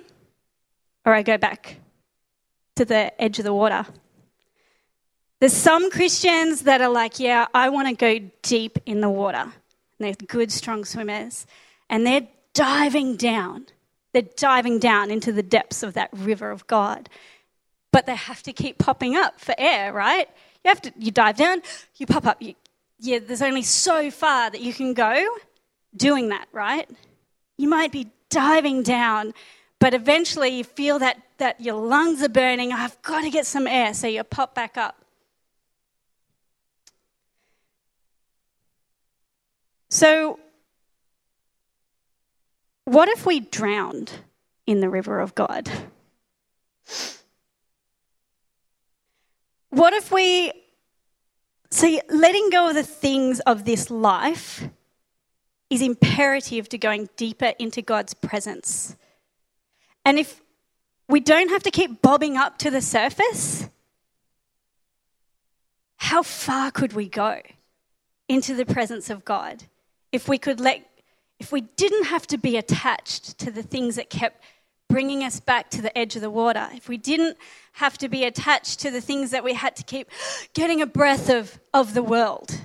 or 1.06 1.14
I 1.14 1.22
go 1.22 1.38
back 1.38 1.76
to 2.78 2.86
the 2.86 3.22
edge 3.22 3.38
of 3.38 3.46
the 3.46 3.54
water. 3.54 3.86
There's 5.40 5.54
some 5.54 5.92
Christians 5.92 6.64
that 6.64 6.82
are 6.82 6.90
like, 6.90 7.20
yeah, 7.20 7.46
I 7.54 7.70
want 7.70 7.88
to 7.88 7.94
go 7.94 8.32
deep 8.42 8.80
in 8.88 9.00
the 9.00 9.12
water. 9.12 9.44
And 9.44 9.54
they're 10.00 10.16
good, 10.28 10.52
strong 10.52 10.86
swimmers. 10.86 11.46
And 11.90 12.06
they're 12.06 12.28
diving 12.54 13.16
down. 13.16 13.68
They're 14.14 14.22
diving 14.22 14.80
down 14.80 15.12
into 15.12 15.32
the 15.32 15.44
depths 15.44 15.84
of 15.84 15.94
that 15.94 16.10
river 16.14 16.52
of 16.52 16.68
God. 16.68 17.10
But 17.92 18.06
they 18.06 18.16
have 18.16 18.44
to 18.44 18.54
keep 18.54 18.78
popping 18.78 19.16
up 19.16 19.40
for 19.40 19.56
air, 19.58 19.92
right? 19.94 20.28
You 20.64 20.70
have 20.70 20.82
to, 20.84 20.94
you 20.98 21.12
dive 21.12 21.38
down, 21.38 21.62
you 21.96 22.06
pop 22.06 22.26
up. 22.26 22.42
You, 22.42 22.54
yeah, 23.00 23.20
there's 23.20 23.42
only 23.42 23.62
so 23.64 24.12
far 24.12 24.50
that 24.50 24.62
you 24.62 24.74
can 24.74 24.94
go 24.94 25.26
doing 25.96 26.30
that, 26.30 26.48
right? 26.52 26.90
You 27.58 27.70
might 27.70 27.92
be 27.92 28.12
diving 28.30 28.84
down, 28.84 29.34
but 29.80 29.94
eventually 29.94 30.50
you 30.50 30.64
feel 30.64 31.00
that, 31.00 31.18
that 31.38 31.62
your 31.62 31.76
lungs 31.76 32.22
are 32.22 32.30
burning. 32.30 32.74
I've 32.74 33.02
got 33.02 33.22
to 33.22 33.30
get 33.30 33.46
some 33.46 33.68
air. 33.68 33.94
So 33.94 34.08
you 34.08 34.24
pop 34.24 34.54
back 34.54 34.78
up. 34.78 34.96
So, 39.90 40.40
what 42.90 43.08
if 43.08 43.26
we 43.26 43.40
drowned 43.40 44.12
in 44.66 44.80
the 44.80 44.90
river 44.90 45.20
of 45.20 45.36
God? 45.36 45.70
What 49.70 49.94
if 49.94 50.12
we 50.12 50.52
see 51.70 52.02
letting 52.10 52.50
go 52.50 52.70
of 52.70 52.76
the 52.76 52.84
things 52.84 53.40
of 53.42 53.66
this 53.66 53.92
life 53.92 54.68
is 55.70 55.84
imperative 55.84 56.68
to 56.70 56.80
going 56.80 57.10
deeper 57.16 57.54
into 57.60 57.84
God's 57.84 58.16
presence? 58.16 58.96
And 60.04 60.18
if 60.18 60.42
we 61.08 61.20
don't 61.20 61.50
have 61.50 61.64
to 61.64 61.72
keep 61.72 62.02
bobbing 62.02 62.38
up 62.38 62.58
to 62.60 62.72
the 62.72 62.82
surface, 62.82 63.70
how 65.98 66.24
far 66.24 66.72
could 66.72 66.94
we 66.94 67.08
go 67.08 67.42
into 68.28 68.56
the 68.56 68.66
presence 68.66 69.12
of 69.12 69.24
God 69.26 69.66
if 70.12 70.28
we 70.28 70.40
could 70.40 70.60
let 70.60 70.89
if 71.40 71.52
we 71.52 71.62
didn't 71.62 72.06
have 72.06 72.28
to 72.28 72.38
be 72.38 72.58
attached 72.58 73.38
to 73.40 73.52
the 73.52 73.64
things 73.64 73.96
that 73.96 74.10
kept 74.10 74.44
bringing 74.90 75.24
us 75.24 75.40
back 75.40 75.70
to 75.70 75.82
the 75.82 75.98
edge 75.98 76.16
of 76.16 76.22
the 76.22 76.30
water, 76.30 76.68
if 76.74 76.90
we 76.90 76.98
didn't 76.98 77.38
have 77.74 77.98
to 78.00 78.10
be 78.10 78.26
attached 78.26 78.80
to 78.82 78.92
the 78.92 79.02
things 79.02 79.32
that 79.32 79.44
we 79.44 79.54
had 79.54 79.76
to 79.76 79.84
keep 79.84 80.10
getting 80.54 80.82
a 80.82 80.86
breath 80.86 81.30
of, 81.30 81.60
of 81.74 81.94
the 81.94 82.04
world, 82.04 82.60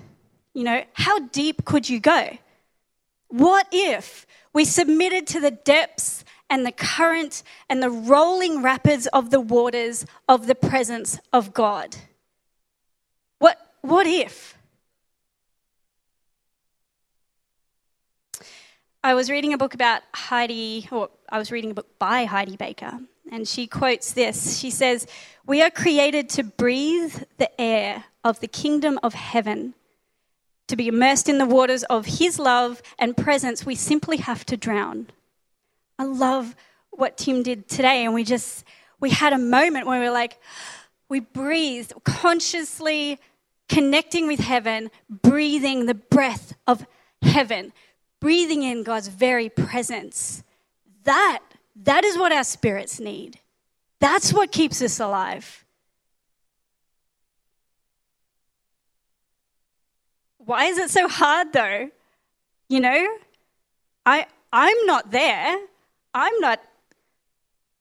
you 0.55 0.65
know, 0.65 0.83
how 0.95 1.19
deep 1.19 1.65
could 1.65 1.89
you 1.89 2.01
go? 2.01 2.31
What 3.29 3.67
if 3.73 4.27
we 4.53 4.65
submitted 4.65 5.27
to 5.29 5.41
the 5.41 5.51
depths 5.51 6.25
and 6.49 6.65
the 6.65 6.73
current 6.73 7.43
and 7.69 7.83
the 7.83 7.91
rolling 7.91 8.63
rapids 8.63 9.07
of 9.09 9.31
the 9.31 9.41
waters 9.41 10.07
of 10.29 10.47
the 10.47 10.55
presence 10.55 11.19
of 11.33 11.53
God? 11.53 11.97
What, 13.39 13.59
what 13.83 14.07
if? 14.07 14.54
I 19.05 19.13
was 19.13 19.29
reading 19.29 19.53
a 19.53 19.59
book 19.59 19.75
about 19.75 20.01
Heidi, 20.15 20.89
or 20.91 21.11
I 21.29 21.37
was 21.37 21.53
reading 21.53 21.73
a 21.73 21.75
book 21.75 21.99
by 21.99 22.25
Heidi 22.25 22.57
Baker, 22.57 23.01
and 23.31 23.47
she 23.47 23.67
quotes 23.67 24.15
this. 24.15 24.59
She 24.59 24.71
says, 24.71 25.07
We 25.45 25.61
are 25.61 25.69
created 25.69 26.31
to 26.31 26.43
breathe 26.43 27.23
the 27.37 27.61
air 27.61 28.05
of 28.25 28.41
the 28.41 28.49
kingdom 28.49 28.99
of 29.03 29.13
heaven. 29.13 29.75
To 30.69 30.77
be 30.77 30.89
immersed 30.89 31.29
in 31.29 31.37
the 31.37 31.45
waters 31.45 31.83
of 31.83 32.07
his 32.07 32.39
love 32.39 32.81
and 32.99 33.15
presence, 33.15 33.67
we 33.67 33.75
simply 33.75 34.17
have 34.17 34.47
to 34.47 34.57
drown. 34.57 35.09
I 35.99 36.05
love 36.05 36.57
what 36.89 37.19
Tim 37.19 37.43
did 37.43 37.69
today, 37.69 38.07
and 38.07 38.15
we 38.15 38.25
just, 38.25 38.65
we 39.01 39.11
had 39.11 39.35
a 39.35 39.39
moment 39.39 39.87
where 39.87 40.01
we 40.01 40.07
were 40.07 40.13
like, 40.13 40.41
we 41.11 41.21
breathed 41.21 41.93
consciously 42.05 43.21
connecting 43.69 44.27
with 44.27 44.41
heaven, 44.41 44.91
breathing 45.11 45.85
the 45.85 45.95
breath 45.95 46.55
of 46.67 46.87
heaven, 47.21 47.75
breathing 48.21 48.63
in 48.63 48.83
God's 48.83 49.09
very 49.09 49.49
presence. 49.49 50.43
That, 51.05 51.41
that 51.77 52.05
is 52.05 52.17
what 52.17 52.33
our 52.33 52.45
spirits 52.45 53.01
need. 53.01 53.39
That's 54.01 54.33
what 54.33 54.53
keeps 54.53 54.83
us 54.83 55.01
alive. 55.01 55.65
Why 60.39 60.67
is 60.67 60.79
it 60.79 60.91
so 60.91 61.09
hard 61.09 61.53
though? 61.53 61.91
You 62.69 62.81
know, 62.81 63.09
I, 64.05 64.27
I'm 64.53 64.87
not 64.87 65.11
there. 65.11 65.59
I'm 66.13 66.39
not, 66.41 66.61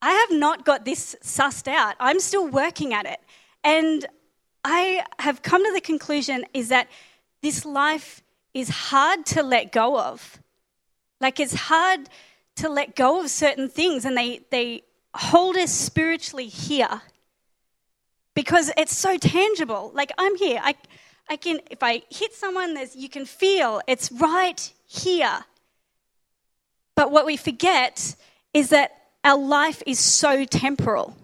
I 0.02 0.12
have 0.12 0.32
not 0.38 0.66
got 0.66 0.86
this 0.86 1.16
sussed 1.22 1.68
out. 1.68 1.96
I'm 2.00 2.20
still 2.20 2.48
working 2.48 2.94
at 2.94 3.06
it. 3.06 3.20
And 3.64 4.06
I 4.66 5.04
have 5.20 5.42
come 5.42 5.64
to 5.64 5.72
the 5.74 5.82
conclusion 5.82 6.46
is 6.54 6.70
that 6.70 6.88
this 7.42 7.66
life 7.66 8.23
is 8.54 8.70
hard 8.70 9.26
to 9.28 9.44
let 9.44 9.72
go 9.72 10.00
of. 10.00 10.40
Like 11.20 11.40
it's 11.40 11.54
hard 11.54 12.10
to 12.58 12.70
let 12.70 12.96
go 12.96 13.22
of 13.22 13.30
certain 13.30 13.70
things 13.70 14.06
and 14.06 14.16
they, 14.16 14.42
they 14.52 14.84
hold 15.16 15.56
us 15.58 15.72
spiritually 15.72 16.48
here 16.48 17.02
because 18.36 18.72
it's 18.78 18.96
so 18.96 19.18
tangible. 19.18 19.92
Like 19.94 20.12
I'm 20.18 20.36
here. 20.36 20.60
I, 20.64 20.76
I 21.30 21.38
can, 21.38 21.60
if 21.72 21.82
I 21.82 22.04
hit 22.10 22.34
someone, 22.34 22.74
there's, 22.74 22.96
you 22.96 23.10
can 23.10 23.26
feel 23.26 23.82
it's 23.88 24.12
right 24.12 24.72
here. 24.86 25.46
But 26.96 27.12
what 27.12 27.26
we 27.26 27.38
forget 27.38 28.16
is 28.54 28.70
that 28.70 28.92
our 29.24 29.38
life 29.38 29.82
is 29.86 30.00
so 30.00 30.46
temporal. 30.46 31.16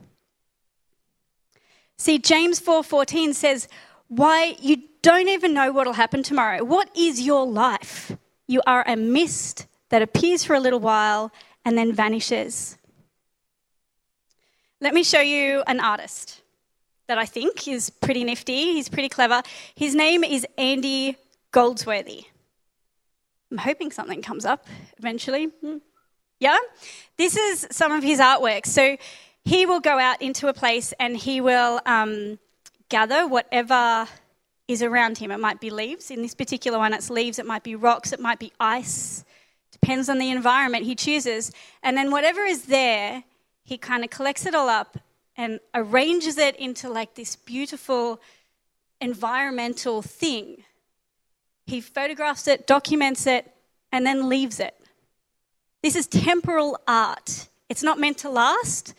See, 1.98 2.18
James 2.18 2.62
4:14 2.62 3.34
says, 3.34 3.68
"Why 4.10 4.58
you 4.60 4.84
don't 5.02 5.30
even 5.30 5.54
know 5.54 5.72
what'll 5.72 5.94
happen 5.94 6.22
tomorrow. 6.22 6.64
What 6.64 6.90
is 6.96 7.22
your 7.22 7.48
life? 7.48 8.12
You 8.48 8.62
are 8.68 8.84
a 8.86 8.96
mist 8.96 9.66
that 9.90 10.02
appears 10.02 10.44
for 10.44 10.56
a 10.56 10.60
little 10.60 10.80
while 10.80 11.32
and 11.64 11.78
then 11.78 11.94
vanishes." 11.94 12.78
Let 14.82 14.94
me 14.94 15.04
show 15.04 15.20
you 15.20 15.64
an 15.68 15.80
artist 15.80 16.42
that 17.08 17.18
I 17.18 17.26
think 17.26 17.68
is 17.68 17.90
pretty 17.90 18.24
nifty. 18.24 18.74
He's 18.74 18.88
pretty 18.88 19.10
clever. 19.10 19.42
His 19.76 19.94
name 19.96 20.24
is 20.24 20.46
Andy 20.58 21.18
Goldsworthy. 21.52 22.26
I'm 23.52 23.58
hoping 23.58 23.92
something 23.92 24.22
comes 24.22 24.46
up 24.46 24.68
eventually. 24.98 25.46
Hmm. 25.46 25.78
Yeah? 26.40 26.58
This 27.18 27.36
is 27.36 27.68
some 27.72 27.92
of 27.92 28.04
his 28.04 28.20
artwork. 28.20 28.66
So 28.66 28.96
he 29.44 29.66
will 29.66 29.80
go 29.80 29.98
out 30.00 30.22
into 30.22 30.48
a 30.48 30.54
place 30.54 30.94
and 31.00 31.18
he 31.18 31.42
will 31.42 31.82
um, 31.86 32.40
gather 32.90 33.28
whatever 33.28 34.08
is 34.68 34.84
around 34.84 35.18
him. 35.18 35.32
It 35.32 35.40
might 35.40 35.60
be 35.60 35.70
leaves. 35.70 36.12
In 36.12 36.22
this 36.22 36.36
particular 36.36 36.78
one, 36.78 36.94
it's 36.94 37.10
leaves. 37.10 37.40
It 37.40 37.46
might 37.46 37.64
be 37.64 37.76
rocks. 37.76 38.12
It 38.12 38.20
might 38.20 38.40
be 38.40 38.52
ice. 38.60 39.24
Depends 39.72 40.10
on 40.10 40.20
the 40.20 40.30
environment 40.30 40.86
he 40.86 40.96
chooses. 40.96 41.52
And 41.82 41.98
then 41.98 42.12
whatever 42.12 42.42
is 42.42 42.66
there, 42.66 43.24
he 43.64 43.78
kind 43.78 44.04
of 44.04 44.10
collects 44.10 44.46
it 44.46 44.54
all 44.54 44.70
up 44.70 44.98
and 45.38 45.60
arranges 45.74 46.38
it 46.38 46.56
into 46.58 46.90
like 46.90 47.16
this 47.16 47.36
beautiful 47.36 48.20
environmental 49.00 50.02
thing. 50.02 50.64
He 51.66 51.82
photographs 51.82 52.48
it, 52.48 52.68
documents 52.68 53.26
it, 53.26 53.52
and 53.92 54.06
then 54.06 54.28
leaves 54.28 54.60
it. 54.60 54.76
This 55.82 55.96
is 55.96 56.08
temporal 56.08 56.80
art. 56.88 57.48
It's 57.70 57.84
not 57.84 58.00
meant 58.00 58.18
to 58.20 58.30
last, 58.30 58.94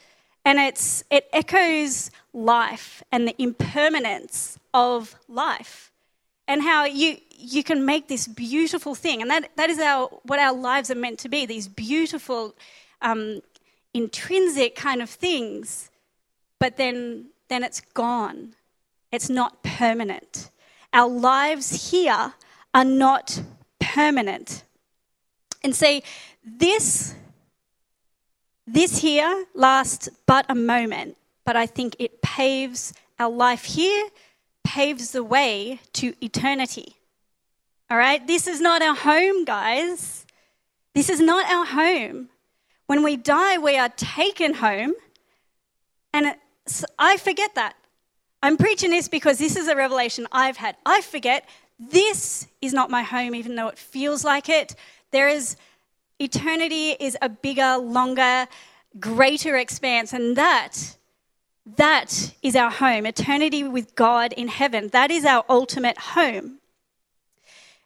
and 0.50 0.58
it's, 0.58 1.04
it 1.10 1.28
echoes 1.32 2.10
life 2.32 3.02
and 3.12 3.28
the 3.28 3.40
impermanence 3.40 4.58
of 4.74 5.14
life 5.28 5.92
and 6.48 6.62
how 6.62 6.84
you, 6.84 7.18
you 7.30 7.62
can 7.62 7.84
make 7.84 8.08
this 8.08 8.26
beautiful 8.26 8.96
thing. 8.96 9.22
And 9.22 9.30
that, 9.30 9.50
that 9.56 9.70
is 9.70 9.78
our, 9.78 10.08
what 10.24 10.40
our 10.40 10.52
lives 10.52 10.90
are 10.90 10.96
meant 10.96 11.20
to 11.20 11.28
be 11.28 11.46
these 11.46 11.68
beautiful, 11.68 12.56
um, 13.00 13.42
intrinsic 13.94 14.74
kind 14.74 15.00
of 15.00 15.08
things 15.08 15.90
but 16.60 16.76
then, 16.76 17.26
then 17.48 17.64
it's 17.64 17.80
gone. 17.80 18.54
It's 19.10 19.30
not 19.30 19.62
permanent. 19.62 20.50
Our 20.92 21.08
lives 21.08 21.90
here 21.90 22.34
are 22.74 22.84
not 22.84 23.42
permanent. 23.80 24.62
And 25.64 25.74
see, 25.74 26.02
this, 26.44 27.14
this 28.72 28.98
here 28.98 29.46
lasts 29.54 30.08
but 30.26 30.46
a 30.48 30.54
moment, 30.54 31.16
but 31.44 31.56
I 31.56 31.66
think 31.66 31.96
it 31.98 32.22
paves 32.22 32.92
our 33.18 33.30
life 33.30 33.64
here, 33.64 34.08
paves 34.64 35.12
the 35.12 35.24
way 35.24 35.80
to 35.94 36.14
eternity. 36.24 36.96
All 37.90 37.98
right? 37.98 38.24
This 38.26 38.46
is 38.46 38.60
not 38.60 38.82
our 38.82 38.94
home, 38.94 39.44
guys. 39.44 40.24
This 40.94 41.08
is 41.08 41.20
not 41.20 41.50
our 41.50 41.66
home. 41.66 42.28
When 42.86 43.02
we 43.02 43.16
die, 43.16 43.58
we 43.58 43.76
are 43.76 43.88
taken 43.88 44.54
home, 44.54 44.94
and 46.12 46.34
I 46.98 47.16
forget 47.16 47.54
that. 47.54 47.76
I'm 48.42 48.56
preaching 48.56 48.90
this 48.90 49.06
because 49.06 49.38
this 49.38 49.56
is 49.56 49.68
a 49.68 49.76
revelation 49.76 50.26
I've 50.32 50.56
had. 50.56 50.76
I 50.86 51.00
forget 51.00 51.48
this 51.78 52.46
is 52.60 52.72
not 52.72 52.90
my 52.90 53.02
home, 53.02 53.34
even 53.34 53.54
though 53.54 53.68
it 53.68 53.78
feels 53.78 54.24
like 54.24 54.48
it. 54.48 54.74
There 55.10 55.28
is 55.28 55.56
eternity 56.20 56.90
is 57.00 57.16
a 57.22 57.28
bigger, 57.28 57.78
longer, 57.78 58.46
greater 58.98 59.56
expanse, 59.56 60.12
and 60.12 60.36
that 60.36 60.96
That 61.76 62.34
is 62.42 62.56
our 62.56 62.70
home, 62.70 63.06
eternity 63.06 63.62
with 63.64 63.94
God 63.94 64.32
in 64.32 64.48
heaven. 64.48 64.88
That 64.88 65.10
is 65.10 65.24
our 65.24 65.44
ultimate 65.48 65.98
home. 65.98 66.58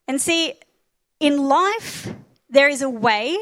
And 0.07 0.21
see, 0.21 0.55
in 1.21 1.49
life, 1.49 2.15
there 2.49 2.69
is 2.69 2.83
a 2.83 2.89
way 2.89 3.37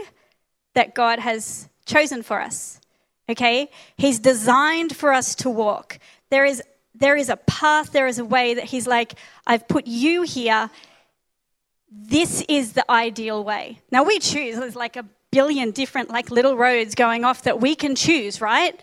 that 0.74 0.94
God 0.94 1.18
has 1.18 1.68
chosen 1.84 2.22
for 2.22 2.40
us. 2.40 2.80
Okay? 3.28 3.70
He's 3.96 4.18
designed 4.18 4.96
for 4.96 5.12
us 5.12 5.34
to 5.36 5.50
walk. 5.50 5.98
There 6.30 6.44
is 6.44 6.62
there 6.94 7.16
is 7.16 7.30
a 7.30 7.36
path, 7.36 7.92
there 7.92 8.06
is 8.06 8.18
a 8.18 8.24
way 8.24 8.54
that 8.54 8.64
he's 8.64 8.86
like, 8.86 9.14
I've 9.46 9.66
put 9.66 9.86
you 9.86 10.22
here. 10.22 10.70
This 11.94 12.42
is 12.48 12.72
the 12.72 12.90
ideal 12.90 13.44
way. 13.44 13.80
Now 13.90 14.02
we 14.02 14.18
choose. 14.18 14.56
There's 14.56 14.76
like 14.76 14.96
a 14.96 15.04
billion 15.30 15.72
different 15.72 16.08
like 16.08 16.30
little 16.30 16.56
roads 16.56 16.94
going 16.94 17.24
off 17.24 17.42
that 17.42 17.60
we 17.60 17.74
can 17.74 17.94
choose, 17.94 18.40
right? 18.40 18.80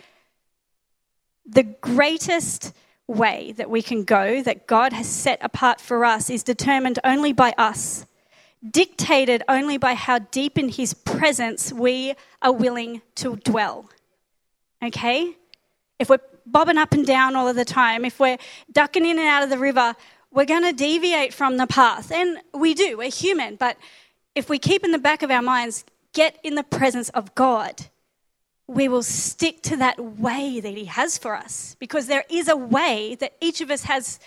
The 1.46 1.64
greatest 1.64 2.74
way 3.08 3.54
that 3.54 3.70
we 3.70 3.82
can 3.82 4.04
go 4.04 4.44
that 4.44 4.68
God 4.68 4.94
has 4.94 5.08
set 5.08 5.40
apart 5.42 5.82
for 5.82 6.06
us 6.06 6.30
is 6.30 6.44
determined 6.44 7.00
only 7.04 7.34
by 7.34 7.54
us 7.58 8.06
dictated 8.72 9.44
only 9.48 9.78
by 9.78 9.94
how 9.94 10.20
deep 10.20 10.58
in 10.58 10.70
his 10.70 10.94
presence 10.94 11.72
we 11.72 12.14
are 12.42 12.52
willing 12.52 13.02
to 13.16 13.38
dwell. 13.38 13.90
Okay? 14.84 15.36
If 15.98 16.10
we're 16.10 16.20
bobbing 16.46 16.78
up 16.78 16.94
and 16.94 17.06
down 17.06 17.36
all 17.36 17.48
of 17.48 17.56
the 17.56 17.66
time, 17.66 18.06
if 18.06 18.20
we're 18.20 18.38
ducking 18.72 19.06
in 19.06 19.18
and 19.18 19.28
out 19.28 19.44
of 19.44 19.50
the 19.50 19.58
river, 19.58 19.96
we're 20.32 20.46
going 20.46 20.64
to 20.64 20.74
deviate 20.74 21.34
from 21.34 21.58
the 21.58 21.68
path. 21.68 22.12
And 22.12 22.40
we 22.54 22.74
do, 22.74 22.98
we're 22.98 23.10
human. 23.10 23.56
But 23.56 23.78
if 24.36 24.50
we 24.50 24.60
keep 24.60 24.84
in 24.84 24.92
the 24.92 25.00
back 25.00 25.24
of 25.24 25.32
our 25.32 25.42
minds, 25.42 25.86
get 26.14 26.38
in 26.44 26.56
the 26.56 26.64
presence 26.64 27.10
of 27.10 27.34
God, 27.36 27.88
we 28.68 28.88
will 28.88 29.04
stick 29.04 29.64
to 29.64 29.78
that 29.78 30.00
way 30.00 30.60
that 30.60 30.76
He 30.76 30.86
has 30.86 31.18
for 31.18 31.36
us. 31.36 31.76
Because 31.80 32.08
there 32.08 32.26
is 32.30 32.48
a 32.48 32.56
way 32.56 33.16
that 33.16 33.34
each 33.42 33.62
of 33.62 33.72
us 33.72 33.84
has, 33.84 34.20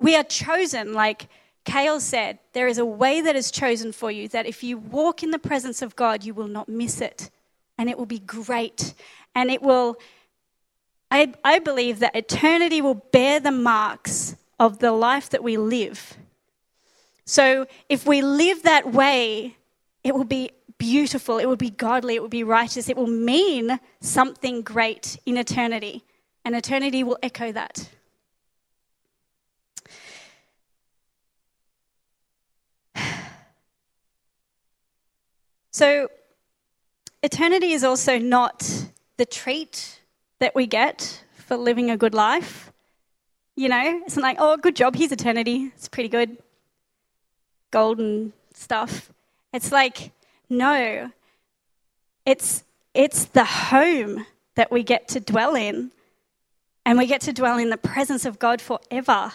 we 0.00 0.16
are 0.16 0.24
chosen, 0.24 0.94
like 0.94 1.28
Kale 1.64 2.00
said, 2.00 2.38
there 2.54 2.66
is 2.66 2.78
a 2.78 2.86
way 2.86 3.20
that 3.20 3.36
is 3.36 3.50
chosen 3.50 3.92
for 3.92 4.10
you 4.10 4.28
that 4.28 4.46
if 4.46 4.62
you 4.62 4.78
walk 4.78 5.22
in 5.22 5.30
the 5.30 5.38
presence 5.38 5.82
of 5.82 5.94
God, 5.94 6.24
you 6.24 6.34
will 6.34 6.48
not 6.48 6.68
miss 6.68 7.00
it. 7.00 7.30
And 7.78 7.90
it 7.90 7.98
will 7.98 8.06
be 8.06 8.18
great. 8.18 8.94
And 9.34 9.50
it 9.50 9.62
will, 9.62 9.96
I, 11.10 11.34
I 11.44 11.58
believe 11.58 11.98
that 11.98 12.16
eternity 12.16 12.80
will 12.80 12.94
bear 12.94 13.38
the 13.38 13.50
marks 13.50 14.36
of 14.62 14.78
the 14.78 14.92
life 14.92 15.28
that 15.30 15.42
we 15.42 15.56
live. 15.56 16.16
So 17.24 17.66
if 17.88 18.06
we 18.06 18.22
live 18.22 18.62
that 18.62 18.92
way, 18.92 19.56
it 20.04 20.14
will 20.14 20.22
be 20.22 20.50
beautiful, 20.78 21.38
it 21.38 21.46
will 21.46 21.56
be 21.56 21.70
godly, 21.70 22.14
it 22.14 22.22
will 22.22 22.28
be 22.28 22.44
righteous, 22.44 22.88
it 22.88 22.96
will 22.96 23.08
mean 23.08 23.80
something 24.00 24.62
great 24.62 25.18
in 25.26 25.36
eternity. 25.36 26.04
And 26.44 26.54
eternity 26.54 27.02
will 27.02 27.18
echo 27.22 27.50
that. 27.52 27.88
So, 35.74 36.08
eternity 37.22 37.72
is 37.72 37.82
also 37.82 38.18
not 38.18 38.86
the 39.16 39.24
treat 39.24 40.02
that 40.38 40.54
we 40.54 40.66
get 40.66 41.24
for 41.34 41.56
living 41.56 41.90
a 41.90 41.96
good 41.96 42.12
life. 42.12 42.71
You 43.54 43.68
know, 43.68 44.02
it's 44.06 44.16
like, 44.16 44.38
oh, 44.40 44.56
good 44.56 44.76
job, 44.76 44.96
here's 44.96 45.12
eternity. 45.12 45.70
It's 45.74 45.88
pretty 45.88 46.08
good. 46.08 46.38
Golden 47.70 48.32
stuff. 48.54 49.12
It's 49.52 49.70
like, 49.70 50.12
no, 50.48 51.10
it's, 52.24 52.64
it's 52.94 53.26
the 53.26 53.44
home 53.44 54.26
that 54.54 54.70
we 54.70 54.82
get 54.82 55.08
to 55.08 55.20
dwell 55.20 55.54
in. 55.54 55.90
And 56.84 56.98
we 56.98 57.06
get 57.06 57.20
to 57.22 57.32
dwell 57.32 57.58
in 57.58 57.70
the 57.70 57.76
presence 57.76 58.24
of 58.24 58.38
God 58.38 58.60
forever. 58.60 59.32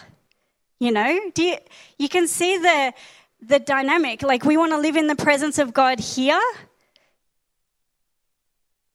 You 0.78 0.92
know, 0.92 1.30
do 1.34 1.42
you, 1.42 1.56
you 1.98 2.08
can 2.08 2.28
see 2.28 2.58
the, 2.58 2.92
the 3.40 3.58
dynamic. 3.58 4.22
Like, 4.22 4.44
we 4.44 4.56
want 4.56 4.72
to 4.72 4.78
live 4.78 4.96
in 4.96 5.06
the 5.06 5.16
presence 5.16 5.58
of 5.58 5.72
God 5.72 6.00
here, 6.00 6.40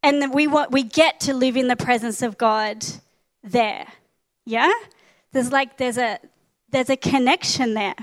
and 0.02 0.22
then 0.22 0.32
we, 0.32 0.48
want, 0.48 0.72
we 0.72 0.84
get 0.84 1.22
to 1.22 1.34
live 1.34 1.56
in 1.56 1.68
the 1.68 1.76
presence 1.76 2.22
of 2.22 2.38
God 2.38 2.86
there. 3.42 3.88
Yeah? 4.46 4.72
There's 5.34 5.52
like, 5.52 5.78
there's 5.78 5.98
a, 5.98 6.20
there's 6.70 6.90
a 6.90 6.98
connection 6.98 7.74
there. 7.74 7.96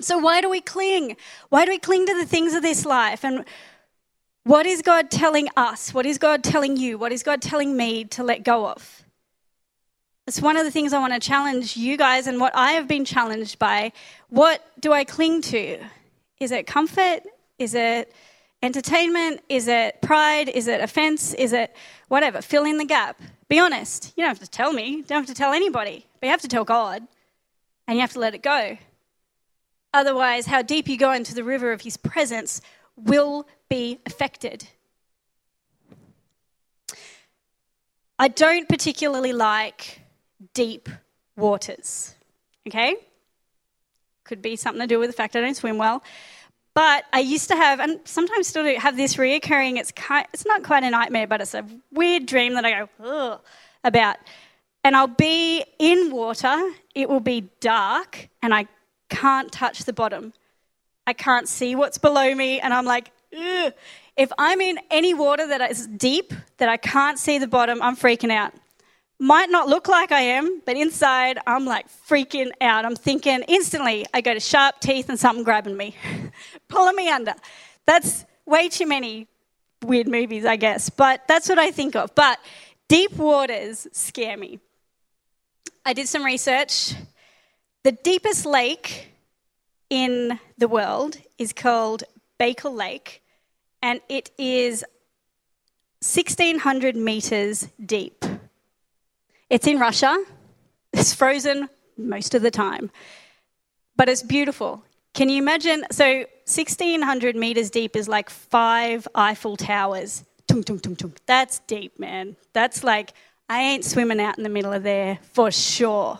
So, 0.00 0.18
why 0.18 0.40
do 0.40 0.48
we 0.48 0.60
cling? 0.60 1.16
Why 1.50 1.64
do 1.66 1.70
we 1.70 1.78
cling 1.78 2.06
to 2.06 2.14
the 2.14 2.24
things 2.24 2.54
of 2.54 2.62
this 2.62 2.86
life? 2.86 3.24
And 3.24 3.44
what 4.44 4.64
is 4.64 4.80
God 4.80 5.10
telling 5.10 5.48
us? 5.56 5.92
What 5.92 6.06
is 6.06 6.16
God 6.16 6.42
telling 6.42 6.76
you? 6.76 6.96
What 6.96 7.12
is 7.12 7.22
God 7.22 7.42
telling 7.42 7.76
me 7.76 8.04
to 8.06 8.24
let 8.24 8.42
go 8.42 8.66
of? 8.66 9.04
It's 10.26 10.40
one 10.40 10.56
of 10.56 10.64
the 10.64 10.70
things 10.70 10.92
I 10.92 11.00
want 11.00 11.12
to 11.12 11.20
challenge 11.20 11.76
you 11.76 11.96
guys 11.96 12.26
and 12.26 12.40
what 12.40 12.54
I 12.54 12.72
have 12.72 12.88
been 12.88 13.04
challenged 13.04 13.58
by. 13.58 13.92
What 14.28 14.64
do 14.80 14.92
I 14.92 15.04
cling 15.04 15.42
to? 15.42 15.78
Is 16.38 16.52
it 16.52 16.66
comfort? 16.66 17.20
Is 17.58 17.74
it 17.74 18.12
entertainment? 18.62 19.40
Is 19.48 19.68
it 19.68 20.00
pride? 20.02 20.48
Is 20.48 20.68
it 20.68 20.80
offense? 20.80 21.34
Is 21.34 21.52
it 21.52 21.74
whatever? 22.08 22.42
Fill 22.42 22.64
in 22.64 22.78
the 22.78 22.84
gap. 22.84 23.20
Be 23.48 23.58
honest. 23.58 24.12
You 24.16 24.22
don't 24.22 24.28
have 24.28 24.38
to 24.40 24.50
tell 24.50 24.72
me, 24.72 24.88
you 24.88 25.02
don't 25.02 25.18
have 25.18 25.26
to 25.26 25.34
tell 25.34 25.52
anybody, 25.52 26.06
but 26.20 26.26
you 26.26 26.30
have 26.30 26.42
to 26.42 26.48
tell 26.48 26.64
God 26.64 27.06
and 27.86 27.96
you 27.96 28.00
have 28.00 28.12
to 28.12 28.20
let 28.20 28.34
it 28.34 28.42
go. 28.42 28.78
Otherwise, 29.92 30.46
how 30.46 30.62
deep 30.62 30.88
you 30.88 30.96
go 30.96 31.12
into 31.12 31.34
the 31.34 31.42
river 31.42 31.72
of 31.72 31.80
His 31.80 31.96
presence 31.96 32.60
will 32.96 33.48
be 33.68 33.98
affected. 34.06 34.68
I 38.18 38.28
don't 38.28 38.68
particularly 38.68 39.32
like 39.32 40.00
deep 40.52 40.88
waters. 41.36 42.14
Okay? 42.68 42.94
Could 44.24 44.42
be 44.42 44.56
something 44.56 44.80
to 44.80 44.86
do 44.86 44.98
with 44.98 45.08
the 45.08 45.16
fact 45.16 45.34
I 45.34 45.40
don't 45.40 45.56
swim 45.56 45.78
well. 45.78 46.02
But 46.74 47.04
I 47.12 47.20
used 47.20 47.48
to 47.48 47.56
have, 47.56 47.80
and 47.80 48.00
sometimes 48.04 48.46
still 48.46 48.64
do, 48.64 48.74
have 48.78 48.96
this 48.96 49.16
reoccurring. 49.16 49.78
It's 49.78 49.92
kind, 49.92 50.26
it's 50.32 50.46
not 50.46 50.62
quite 50.62 50.84
a 50.84 50.90
nightmare, 50.90 51.26
but 51.26 51.40
it's 51.40 51.54
a 51.54 51.66
weird 51.92 52.26
dream 52.26 52.54
that 52.54 52.64
I 52.64 52.88
go 52.98 53.40
about. 53.82 54.16
And 54.84 54.96
I'll 54.96 55.08
be 55.08 55.64
in 55.78 56.10
water. 56.12 56.56
It 56.94 57.08
will 57.08 57.20
be 57.20 57.50
dark, 57.60 58.28
and 58.40 58.54
I 58.54 58.66
can't 59.08 59.50
touch 59.50 59.84
the 59.84 59.92
bottom. 59.92 60.32
I 61.06 61.12
can't 61.12 61.48
see 61.48 61.74
what's 61.74 61.98
below 61.98 62.34
me, 62.34 62.60
and 62.60 62.72
I'm 62.72 62.84
like, 62.84 63.10
Ugh. 63.36 63.72
if 64.16 64.30
I'm 64.38 64.60
in 64.60 64.78
any 64.90 65.12
water 65.12 65.46
that 65.48 65.70
is 65.70 65.86
deep, 65.88 66.32
that 66.58 66.68
I 66.68 66.76
can't 66.76 67.18
see 67.18 67.38
the 67.38 67.48
bottom, 67.48 67.82
I'm 67.82 67.96
freaking 67.96 68.30
out. 68.30 68.54
Might 69.22 69.50
not 69.50 69.68
look 69.68 69.86
like 69.86 70.12
I 70.12 70.22
am, 70.22 70.62
but 70.64 70.78
inside 70.78 71.38
I'm 71.46 71.66
like 71.66 71.86
freaking 72.08 72.52
out. 72.62 72.86
I'm 72.86 72.96
thinking 72.96 73.44
instantly, 73.48 74.06
I 74.14 74.22
go 74.22 74.32
to 74.32 74.40
sharp 74.40 74.80
teeth 74.80 75.10
and 75.10 75.20
something 75.20 75.44
grabbing 75.44 75.76
me, 75.76 75.94
pulling 76.68 76.96
me 76.96 77.10
under. 77.10 77.34
That's 77.84 78.24
way 78.46 78.70
too 78.70 78.86
many 78.86 79.28
weird 79.82 80.08
movies, 80.08 80.46
I 80.46 80.56
guess, 80.56 80.88
but 80.88 81.28
that's 81.28 81.50
what 81.50 81.58
I 81.58 81.70
think 81.70 81.96
of. 81.96 82.14
But 82.14 82.38
deep 82.88 83.12
waters 83.12 83.86
scare 83.92 84.38
me. 84.38 84.58
I 85.84 85.92
did 85.92 86.08
some 86.08 86.24
research. 86.24 86.94
The 87.82 87.92
deepest 87.92 88.46
lake 88.46 89.12
in 89.90 90.38
the 90.56 90.68
world 90.68 91.18
is 91.36 91.52
called 91.52 92.04
Baikal 92.38 92.74
Lake, 92.74 93.22
and 93.82 94.00
it 94.08 94.30
is 94.38 94.82
1600 96.00 96.96
meters 96.96 97.68
deep. 97.84 98.24
It's 99.50 99.66
in 99.66 99.80
Russia. 99.80 100.16
It's 100.92 101.12
frozen 101.12 101.68
most 101.98 102.34
of 102.34 102.42
the 102.42 102.52
time, 102.52 102.90
but 103.96 104.08
it's 104.08 104.22
beautiful. 104.22 104.84
Can 105.12 105.28
you 105.28 105.38
imagine? 105.38 105.84
So, 105.90 106.24
1600 106.46 107.34
meters 107.36 107.68
deep 107.68 107.96
is 107.96 108.08
like 108.08 108.30
five 108.30 109.06
Eiffel 109.14 109.56
Towers. 109.56 110.24
Tung, 110.46 110.62
tung, 110.62 110.78
tung, 110.78 110.96
tung. 110.96 111.12
That's 111.26 111.58
deep, 111.66 111.98
man. 111.98 112.36
That's 112.52 112.84
like, 112.84 113.12
I 113.48 113.60
ain't 113.62 113.84
swimming 113.84 114.20
out 114.20 114.38
in 114.38 114.44
the 114.44 114.48
middle 114.48 114.72
of 114.72 114.84
there 114.84 115.18
for 115.32 115.50
sure. 115.50 116.18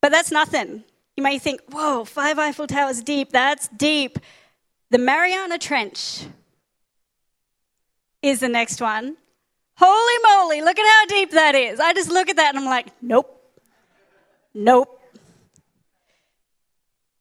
But 0.00 0.12
that's 0.12 0.30
nothing. 0.30 0.84
You 1.16 1.22
may 1.22 1.38
think, 1.38 1.60
whoa, 1.68 2.04
five 2.04 2.38
Eiffel 2.38 2.68
Towers 2.68 3.02
deep, 3.02 3.30
that's 3.30 3.68
deep. 3.68 4.18
The 4.90 4.98
Mariana 4.98 5.58
Trench 5.58 6.26
is 8.22 8.40
the 8.40 8.48
next 8.48 8.80
one. 8.80 9.16
Holy 9.76 10.14
moly, 10.22 10.60
look 10.60 10.78
at 10.78 10.86
how 10.86 11.06
deep 11.06 11.32
that 11.32 11.54
is. 11.54 11.80
I 11.80 11.92
just 11.92 12.10
look 12.10 12.28
at 12.28 12.36
that 12.36 12.54
and 12.54 12.64
I'm 12.64 12.70
like, 12.70 12.86
nope, 13.02 13.40
nope. 14.54 15.00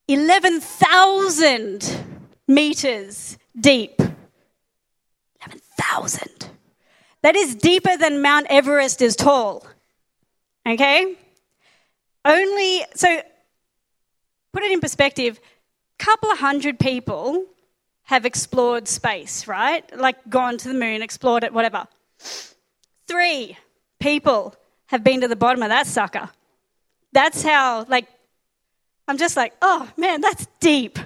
11,000 0.07 2.05
meters 2.47 3.37
deep. 3.59 3.99
11,000. 5.45 6.49
That 7.21 7.35
is 7.35 7.55
deeper 7.55 7.97
than 7.97 8.21
Mount 8.21 8.47
Everest 8.49 9.01
is 9.01 9.15
tall. 9.15 9.65
Okay? 10.67 11.15
Only, 12.25 12.85
so 12.95 13.21
put 14.51 14.63
it 14.63 14.71
in 14.71 14.79
perspective, 14.79 15.39
a 15.99 16.03
couple 16.03 16.29
of 16.31 16.39
hundred 16.39 16.79
people 16.79 17.45
have 18.03 18.25
explored 18.25 18.87
space, 18.87 19.47
right? 19.47 19.83
Like 19.97 20.29
gone 20.29 20.57
to 20.57 20.67
the 20.67 20.73
moon, 20.73 21.01
explored 21.01 21.43
it, 21.43 21.53
whatever. 21.53 21.87
Three 23.07 23.57
people 23.99 24.55
have 24.87 25.03
been 25.03 25.21
to 25.21 25.27
the 25.27 25.35
bottom 25.35 25.63
of 25.63 25.69
that 25.69 25.87
sucker. 25.87 26.29
That's 27.11 27.43
how, 27.43 27.85
like, 27.87 28.07
I'm 29.07 29.17
just 29.17 29.35
like, 29.35 29.53
oh 29.61 29.89
man, 29.97 30.21
that's 30.21 30.47
deep. 30.59 30.97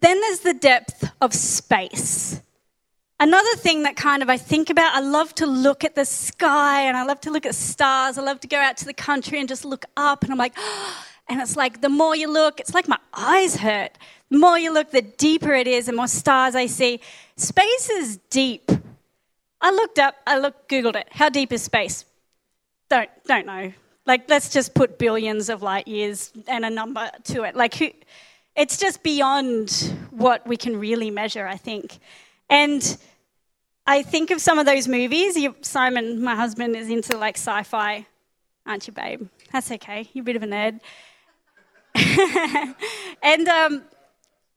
Then 0.00 0.20
there's 0.20 0.40
the 0.40 0.54
depth 0.54 1.10
of 1.20 1.34
space. 1.34 2.40
Another 3.18 3.54
thing 3.56 3.82
that 3.82 3.96
kind 3.96 4.22
of 4.22 4.30
I 4.30 4.38
think 4.38 4.70
about, 4.70 4.94
I 4.94 5.00
love 5.00 5.34
to 5.36 5.46
look 5.46 5.84
at 5.84 5.94
the 5.94 6.06
sky 6.06 6.82
and 6.82 6.96
I 6.96 7.04
love 7.04 7.20
to 7.22 7.30
look 7.30 7.44
at 7.44 7.54
stars. 7.54 8.16
I 8.16 8.22
love 8.22 8.40
to 8.40 8.48
go 8.48 8.56
out 8.56 8.78
to 8.78 8.86
the 8.86 8.94
country 8.94 9.38
and 9.38 9.46
just 9.46 9.66
look 9.66 9.84
up 9.96 10.22
and 10.22 10.32
I'm 10.32 10.38
like, 10.38 10.54
oh, 10.56 11.04
and 11.30 11.40
it's 11.40 11.56
like 11.56 11.80
the 11.80 11.88
more 11.88 12.14
you 12.16 12.30
look, 12.30 12.58
it's 12.58 12.74
like 12.74 12.88
my 12.88 12.98
eyes 13.14 13.56
hurt. 13.56 13.96
The 14.30 14.38
more 14.38 14.58
you 14.58 14.74
look, 14.74 14.90
the 14.90 15.02
deeper 15.02 15.54
it 15.54 15.68
is, 15.68 15.86
the 15.86 15.92
more 15.92 16.08
stars 16.08 16.56
I 16.56 16.66
see. 16.66 17.00
Space 17.36 17.88
is 17.88 18.18
deep. 18.30 18.70
I 19.60 19.70
looked 19.70 19.98
up, 19.98 20.16
I 20.26 20.38
looked, 20.38 20.68
Googled 20.68 20.96
it. 20.96 21.08
How 21.12 21.28
deep 21.28 21.52
is 21.52 21.62
space? 21.62 22.04
Don't, 22.88 23.08
don't 23.26 23.46
know. 23.46 23.72
Like, 24.06 24.28
let's 24.28 24.50
just 24.50 24.74
put 24.74 24.98
billions 24.98 25.48
of 25.48 25.62
light 25.62 25.86
years 25.86 26.32
and 26.48 26.64
a 26.64 26.70
number 26.70 27.08
to 27.24 27.44
it. 27.44 27.54
Like, 27.54 27.74
who, 27.74 27.90
it's 28.56 28.76
just 28.76 29.02
beyond 29.04 29.94
what 30.10 30.44
we 30.46 30.56
can 30.56 30.76
really 30.76 31.10
measure, 31.10 31.46
I 31.46 31.56
think. 31.56 31.98
And 32.48 32.96
I 33.86 34.02
think 34.02 34.32
of 34.32 34.40
some 34.40 34.58
of 34.58 34.66
those 34.66 34.88
movies. 34.88 35.36
You, 35.36 35.54
Simon, 35.60 36.22
my 36.22 36.34
husband, 36.34 36.74
is 36.74 36.88
into 36.88 37.16
like 37.16 37.36
sci 37.36 37.62
fi, 37.62 38.06
aren't 38.66 38.88
you, 38.88 38.92
babe? 38.92 39.28
That's 39.52 39.70
okay. 39.70 40.08
You're 40.12 40.22
a 40.22 40.24
bit 40.24 40.36
of 40.36 40.42
a 40.42 40.46
nerd. 40.46 40.80
and, 43.22 43.48
um, 43.48 43.82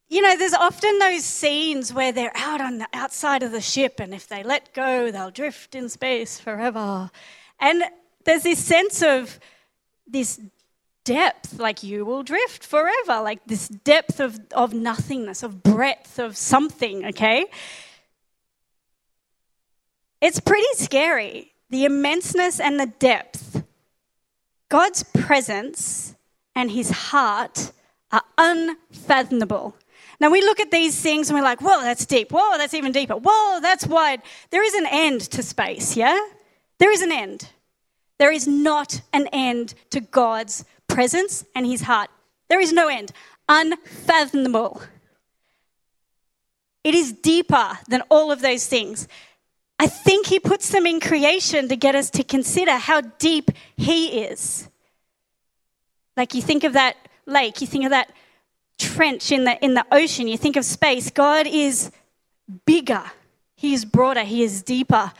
you 0.07 0.21
know, 0.21 0.37
there's 0.37 0.53
often 0.53 0.99
those 0.99 1.23
scenes 1.23 1.93
where 1.93 2.11
they're 2.11 2.35
out 2.35 2.61
on 2.61 2.77
the 2.77 2.87
outside 2.93 3.43
of 3.43 3.51
the 3.51 3.61
ship, 3.61 3.99
and 3.99 4.13
if 4.13 4.27
they 4.27 4.43
let 4.43 4.73
go, 4.73 5.11
they'll 5.11 5.31
drift 5.31 5.75
in 5.75 5.89
space 5.89 6.39
forever. 6.39 7.09
And 7.59 7.83
there's 8.23 8.43
this 8.43 8.63
sense 8.63 9.01
of 9.01 9.39
this 10.07 10.39
depth, 11.03 11.59
like 11.59 11.83
you 11.83 12.05
will 12.05 12.23
drift 12.23 12.63
forever, 12.63 13.21
like 13.21 13.45
this 13.45 13.67
depth 13.67 14.19
of, 14.19 14.39
of 14.51 14.73
nothingness, 14.73 15.43
of 15.43 15.63
breadth, 15.63 16.19
of 16.19 16.37
something, 16.37 17.05
okay? 17.05 17.45
It's 20.21 20.39
pretty 20.39 20.67
scary. 20.75 21.53
The 21.69 21.85
immenseness 21.85 22.59
and 22.59 22.79
the 22.79 22.85
depth. 22.85 23.63
God's 24.69 25.03
presence 25.03 26.15
and 26.55 26.71
his 26.71 26.89
heart 26.89 27.71
are 28.11 28.23
unfathomable. 28.37 29.75
Now 30.19 30.29
we 30.29 30.41
look 30.41 30.59
at 30.59 30.71
these 30.71 30.99
things 30.99 31.29
and 31.29 31.37
we're 31.37 31.43
like, 31.43 31.61
whoa, 31.61 31.81
that's 31.81 32.05
deep. 32.05 32.31
Whoa, 32.31 32.57
that's 32.57 32.73
even 32.73 32.91
deeper. 32.91 33.15
Whoa, 33.15 33.59
that's 33.59 33.85
wide. 33.85 34.21
There 34.51 34.63
is 34.63 34.73
an 34.73 34.85
end 34.89 35.21
to 35.21 35.43
space, 35.43 35.97
yeah? 35.97 36.19
There 36.77 36.91
is 36.91 37.01
an 37.01 37.11
end. 37.11 37.49
There 38.19 38.31
is 38.31 38.47
not 38.47 39.01
an 39.11 39.27
end 39.33 39.73
to 39.89 39.99
God's 39.99 40.63
presence 40.87 41.43
and 41.55 41.65
his 41.65 41.81
heart. 41.81 42.09
There 42.47 42.59
is 42.59 42.71
no 42.71 42.87
end. 42.87 43.11
Unfathomable. 43.49 44.81
It 46.83 46.95
is 46.95 47.13
deeper 47.13 47.79
than 47.87 48.01
all 48.09 48.31
of 48.31 48.41
those 48.41 48.67
things. 48.67 49.07
I 49.79 49.87
think 49.87 50.27
he 50.27 50.39
puts 50.39 50.69
them 50.69 50.85
in 50.85 50.99
creation 50.99 51.67
to 51.69 51.75
get 51.75 51.95
us 51.95 52.09
to 52.11 52.23
consider 52.23 52.73
how 52.73 53.01
deep 53.01 53.51
he 53.75 54.21
is. 54.21 54.69
Like 56.15 56.33
you 56.33 56.41
think 56.41 56.63
of 56.63 56.73
that 56.73 56.97
lake, 57.25 57.61
you 57.61 57.67
think 57.67 57.85
of 57.85 57.91
that 57.91 58.11
trench 58.77 59.31
in 59.31 59.45
the, 59.45 59.63
in 59.63 59.73
the 59.73 59.85
ocean, 59.91 60.27
you 60.27 60.37
think 60.37 60.55
of 60.55 60.65
space. 60.65 61.09
God 61.09 61.47
is 61.47 61.91
bigger, 62.65 63.03
He 63.55 63.73
is 63.73 63.85
broader, 63.85 64.23
He 64.23 64.43
is 64.43 64.61
deeper. 64.61 65.11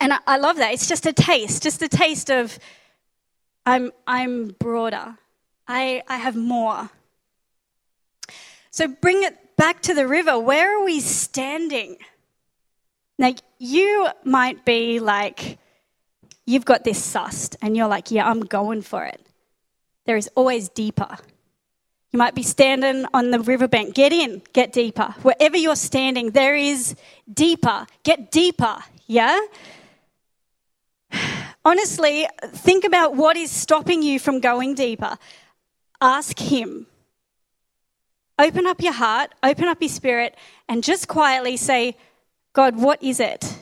And 0.00 0.12
I, 0.12 0.18
I 0.26 0.36
love 0.38 0.56
that. 0.56 0.72
It's 0.72 0.88
just 0.88 1.06
a 1.06 1.12
taste, 1.12 1.62
just 1.62 1.82
a 1.82 1.88
taste 1.88 2.30
of 2.30 2.58
I'm, 3.66 3.92
I'm 4.06 4.48
broader, 4.58 5.16
I, 5.66 6.02
I 6.08 6.18
have 6.18 6.36
more. 6.36 6.90
So 8.70 8.88
bring 8.88 9.22
it 9.22 9.56
back 9.56 9.82
to 9.82 9.94
the 9.94 10.06
river. 10.06 10.38
Where 10.38 10.78
are 10.78 10.84
we 10.84 11.00
standing? 11.00 11.96
Now, 13.18 13.34
you 13.58 14.08
might 14.24 14.64
be 14.64 14.98
like, 14.98 15.58
you've 16.44 16.64
got 16.64 16.84
this 16.84 17.00
sussed, 17.00 17.54
and 17.62 17.76
you're 17.76 17.86
like, 17.86 18.10
yeah, 18.10 18.28
I'm 18.28 18.40
going 18.40 18.82
for 18.82 19.04
it. 19.04 19.24
There 20.06 20.16
is 20.16 20.28
always 20.34 20.68
deeper. 20.68 21.16
You 22.12 22.18
might 22.18 22.34
be 22.34 22.42
standing 22.42 23.06
on 23.12 23.30
the 23.30 23.40
riverbank. 23.40 23.94
Get 23.94 24.12
in, 24.12 24.42
get 24.52 24.72
deeper. 24.72 25.14
Wherever 25.22 25.56
you're 25.56 25.74
standing, 25.76 26.30
there 26.30 26.54
is 26.54 26.94
deeper. 27.32 27.86
Get 28.04 28.30
deeper, 28.30 28.78
yeah? 29.06 29.40
Honestly, 31.64 32.28
think 32.42 32.84
about 32.84 33.16
what 33.16 33.36
is 33.36 33.50
stopping 33.50 34.02
you 34.02 34.20
from 34.20 34.40
going 34.40 34.74
deeper. 34.74 35.16
Ask 36.00 36.38
Him. 36.38 36.86
Open 38.38 38.66
up 38.66 38.82
your 38.82 38.92
heart, 38.92 39.32
open 39.42 39.66
up 39.66 39.80
your 39.80 39.88
spirit, 39.88 40.36
and 40.68 40.84
just 40.84 41.08
quietly 41.08 41.56
say, 41.56 41.96
God, 42.52 42.76
what 42.76 43.02
is 43.02 43.20
it? 43.20 43.58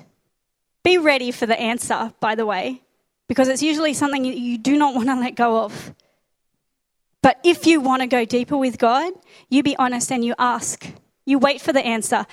Be 0.83 0.99
ready 0.99 1.31
for 1.31 1.47
the 1.47 1.59
answer, 1.59 2.13
by 2.21 2.35
the 2.35 2.47
way, 2.47 2.83
because 3.29 3.49
it's 3.49 3.63
usually 3.63 3.95
something 3.95 4.25
you 4.25 4.59
do 4.59 4.77
not 4.77 4.95
want 4.95 5.09
to 5.09 5.15
let 5.15 5.37
go 5.37 5.65
of. 5.65 5.95
But 7.23 7.39
if 7.45 7.67
you 7.67 7.81
want 7.81 8.03
to 8.03 8.09
go 8.09 8.25
deeper 8.25 8.57
with 8.57 8.79
God, 8.79 9.13
you 9.49 9.63
be 9.63 9.77
honest 9.77 10.11
and 10.11 10.25
you 10.25 10.35
ask. 10.39 10.87
You 11.25 11.39
wait 11.39 11.61
for 11.61 11.73
the 11.73 11.85
answer. 11.85 12.27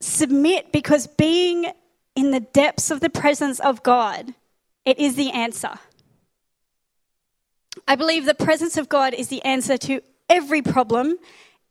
Submit 0.00 0.70
because 0.72 1.06
being 1.06 1.72
in 2.14 2.30
the 2.30 2.40
depths 2.40 2.90
of 2.90 3.00
the 3.00 3.10
presence 3.10 3.58
of 3.58 3.82
God, 3.82 4.34
it 4.84 4.98
is 4.98 5.16
the 5.16 5.30
answer. 5.32 5.74
I 7.88 7.96
believe 7.96 8.24
the 8.24 8.34
presence 8.34 8.76
of 8.76 8.88
God 8.88 9.12
is 9.12 9.28
the 9.28 9.44
answer 9.44 9.76
to 9.78 10.00
every 10.28 10.62
problem 10.62 11.16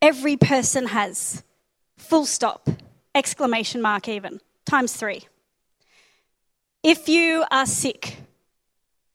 every 0.03 0.35
person 0.35 0.87
has. 0.87 1.43
Full 1.97 2.25
stop. 2.25 2.69
Exclamation 3.15 3.81
mark, 3.81 4.09
even. 4.09 4.41
Times 4.65 4.93
three. 4.93 5.27
If 6.83 7.07
you 7.07 7.45
are 7.49 7.65
sick, 7.65 8.17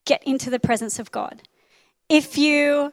get 0.07 0.23
into 0.25 0.49
the 0.49 0.59
presence 0.59 0.99
of 0.99 1.13
God. 1.13 1.43
If 2.09 2.39
you 2.39 2.93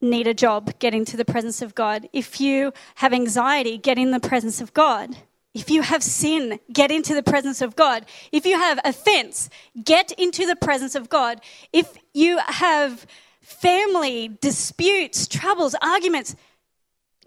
need 0.00 0.26
a 0.26 0.34
job, 0.34 0.78
get 0.78 0.94
into 0.94 1.16
the 1.16 1.24
presence 1.24 1.60
of 1.60 1.74
God. 1.74 2.08
If 2.12 2.40
you 2.40 2.72
have 2.96 3.12
anxiety, 3.12 3.78
get 3.78 3.98
in 3.98 4.10
the 4.10 4.20
presence 4.20 4.60
of 4.60 4.72
God. 4.72 5.16
If 5.54 5.70
you 5.70 5.82
have 5.82 6.02
sin, 6.02 6.60
get 6.72 6.90
into 6.90 7.14
the 7.14 7.22
presence 7.22 7.60
of 7.60 7.74
God. 7.74 8.06
If 8.30 8.46
you 8.46 8.58
have 8.58 8.78
offense, 8.84 9.50
get 9.82 10.12
into 10.12 10.46
the 10.46 10.56
presence 10.56 10.94
of 10.94 11.08
God. 11.08 11.40
If 11.72 11.96
you 12.14 12.38
have 12.38 13.06
family 13.40 14.28
disputes, 14.40 15.26
troubles, 15.26 15.74
arguments, 15.82 16.36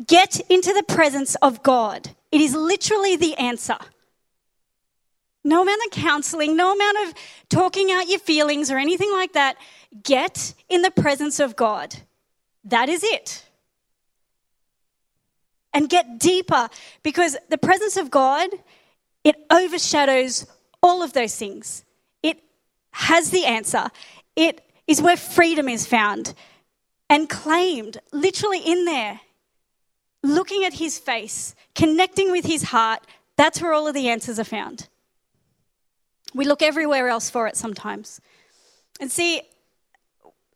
get 0.05 0.39
into 0.49 0.73
the 0.73 0.83
presence 0.83 1.35
of 1.35 1.63
God. 1.63 2.11
It 2.31 2.41
is 2.41 2.55
literally 2.55 3.15
the 3.15 3.35
answer. 3.35 3.77
No 5.43 5.63
amount 5.63 5.81
of 5.87 5.91
counseling, 5.91 6.55
no 6.55 6.73
amount 6.73 6.97
of 7.07 7.13
talking 7.49 7.91
out 7.91 8.07
your 8.07 8.19
feelings 8.19 8.69
or 8.69 8.77
anything 8.77 9.11
like 9.11 9.33
that. 9.33 9.57
Get 10.03 10.53
in 10.69 10.81
the 10.81 10.91
presence 10.91 11.39
of 11.39 11.55
God. 11.55 11.95
That 12.63 12.89
is 12.89 13.03
it. 13.03 13.45
And 15.73 15.89
get 15.89 16.19
deeper 16.19 16.69
because 17.03 17.37
the 17.49 17.57
presence 17.57 17.97
of 17.97 18.11
God, 18.11 18.49
it 19.23 19.35
overshadows 19.49 20.45
all 20.83 21.01
of 21.03 21.13
those 21.13 21.35
things. 21.35 21.83
It 22.23 22.41
has 22.91 23.31
the 23.31 23.45
answer. 23.45 23.89
It 24.35 24.61
is 24.87 25.01
where 25.01 25.17
freedom 25.17 25.69
is 25.69 25.85
found 25.85 26.33
and 27.09 27.29
claimed, 27.29 27.97
literally 28.11 28.59
in 28.59 28.85
there. 28.85 29.19
Looking 30.23 30.63
at 30.63 30.73
his 30.73 30.99
face, 30.99 31.55
connecting 31.73 32.31
with 32.31 32.45
his 32.45 32.63
heart, 32.63 33.05
that's 33.37 33.61
where 33.61 33.73
all 33.73 33.87
of 33.87 33.93
the 33.93 34.09
answers 34.09 34.39
are 34.39 34.45
found. 34.45 34.87
We 36.33 36.45
look 36.45 36.61
everywhere 36.61 37.07
else 37.07 37.29
for 37.29 37.47
it 37.47 37.57
sometimes. 37.57 38.21
And 38.99 39.11
see, 39.11 39.41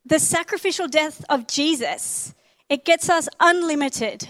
the 0.05 0.19
sacrificial 0.19 0.87
death 0.87 1.25
of 1.29 1.47
Jesus, 1.47 2.33
it 2.69 2.85
gets 2.85 3.09
us 3.09 3.27
unlimited, 3.39 4.29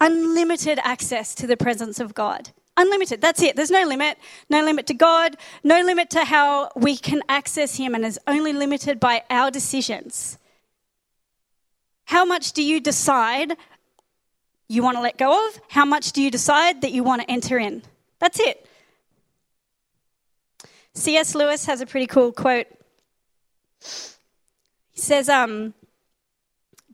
unlimited 0.00 0.78
access 0.82 1.34
to 1.34 1.46
the 1.46 1.56
presence 1.56 1.98
of 1.98 2.14
God. 2.14 2.50
Unlimited. 2.76 3.20
That's 3.20 3.42
it. 3.42 3.56
There's 3.56 3.70
no 3.70 3.82
limit. 3.82 4.16
No 4.48 4.62
limit 4.64 4.86
to 4.86 4.94
God, 4.94 5.36
no 5.62 5.82
limit 5.82 6.08
to 6.10 6.24
how 6.24 6.70
we 6.76 6.96
can 6.96 7.22
access 7.28 7.76
Him, 7.76 7.94
and 7.94 8.06
is 8.06 8.18
only 8.26 8.52
limited 8.52 8.98
by 8.98 9.22
our 9.28 9.50
decisions. 9.50 10.38
How 12.04 12.24
much 12.24 12.52
do 12.52 12.62
you 12.62 12.80
decide 12.80 13.56
you 14.68 14.82
want 14.82 14.96
to 14.96 15.02
let 15.02 15.18
go 15.18 15.48
of? 15.48 15.60
How 15.68 15.84
much 15.84 16.12
do 16.12 16.22
you 16.22 16.30
decide 16.30 16.80
that 16.82 16.92
you 16.92 17.02
want 17.02 17.22
to 17.22 17.30
enter 17.30 17.58
in? 17.58 17.82
That's 18.18 18.40
it. 18.40 18.66
C.S. 20.94 21.34
Lewis 21.34 21.66
has 21.66 21.80
a 21.80 21.86
pretty 21.86 22.06
cool 22.06 22.32
quote. 22.32 22.66
Says, 25.10 25.28
um, 25.28 25.74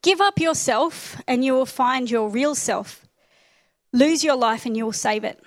Give 0.00 0.22
up 0.22 0.40
yourself 0.40 1.20
and 1.28 1.44
you 1.44 1.52
will 1.52 1.66
find 1.66 2.10
your 2.10 2.30
real 2.30 2.54
self. 2.54 3.06
Lose 3.92 4.24
your 4.24 4.36
life 4.36 4.64
and 4.64 4.74
you 4.74 4.86
will 4.86 4.92
save 4.94 5.22
it. 5.22 5.38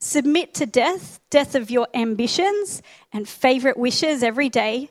Submit 0.00 0.54
to 0.54 0.66
death, 0.66 1.20
death 1.30 1.54
of 1.54 1.70
your 1.70 1.86
ambitions 1.94 2.82
and 3.12 3.28
favorite 3.28 3.76
wishes 3.76 4.24
every 4.24 4.48
day, 4.48 4.90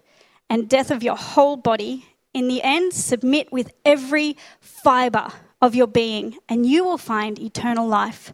and 0.50 0.70
death 0.70 0.90
of 0.90 1.04
your 1.04 1.18
whole 1.18 1.58
body. 1.58 2.06
In 2.34 2.48
the 2.48 2.64
end, 2.64 2.94
submit 2.94 3.52
with 3.52 3.74
every 3.84 4.38
fiber 4.62 5.28
of 5.62 5.76
your 5.76 5.88
being, 5.88 6.38
and 6.48 6.66
you 6.66 6.86
will 6.86 6.98
find 6.98 7.38
eternal 7.38 7.86
life. 7.86 8.34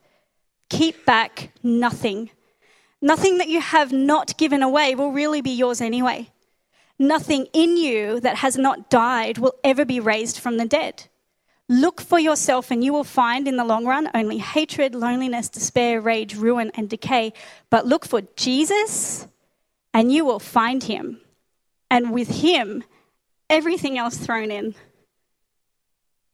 Keep 0.70 1.08
back 1.08 1.50
nothing. 1.64 2.30
Nothing 3.02 3.40
that 3.40 3.50
you 3.50 3.62
have 3.62 3.92
not 3.92 4.38
given 4.38 4.62
away 4.62 4.94
will 4.94 5.12
really 5.12 5.42
be 5.42 5.50
yours 5.50 5.82
anyway. 5.82 6.30
Nothing 7.00 7.48
in 7.54 7.78
you 7.78 8.20
that 8.20 8.38
has 8.38 8.58
not 8.58 8.90
died 8.90 9.38
will 9.38 9.56
ever 9.64 9.86
be 9.86 10.00
raised 10.00 10.40
from 10.40 10.58
the 10.58 10.66
dead. 10.66 11.08
Look 11.68 12.02
for 12.02 12.20
yourself, 12.20 12.72
and 12.72 12.84
you 12.84 12.94
will 12.94 13.04
find 13.04 13.48
in 13.48 13.58
the 13.58 13.66
long 13.66 13.86
run 13.86 14.10
only 14.14 14.38
hatred, 14.38 14.94
loneliness, 14.94 15.50
despair, 15.50 16.02
rage, 16.02 16.36
ruin, 16.36 16.72
and 16.76 16.90
decay. 16.90 17.34
But 17.70 17.88
look 17.88 18.06
for 18.06 18.22
Jesus, 18.36 19.28
and 19.94 20.12
you 20.12 20.26
will 20.26 20.40
find 20.40 20.84
him. 20.84 21.20
And 21.90 22.12
with 22.12 22.42
him, 22.42 22.84
everything 23.50 23.98
else 23.98 24.18
thrown 24.18 24.52
in. 24.52 24.76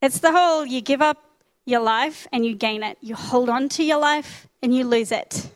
It's 0.02 0.19
the 0.19 0.32
whole 0.32 0.65
you 0.65 0.82
give 0.82 1.02
up 1.02 1.17
your 1.65 1.82
life 1.82 2.28
and 2.32 2.45
you 2.45 2.56
gain 2.56 2.84
it, 2.84 2.98
you 3.02 3.15
hold 3.15 3.50
on 3.50 3.69
to 3.69 3.84
your 3.84 4.00
life 4.00 4.48
and 4.62 4.74
you 4.74 4.86
lose 4.86 5.12
it. 5.12 5.50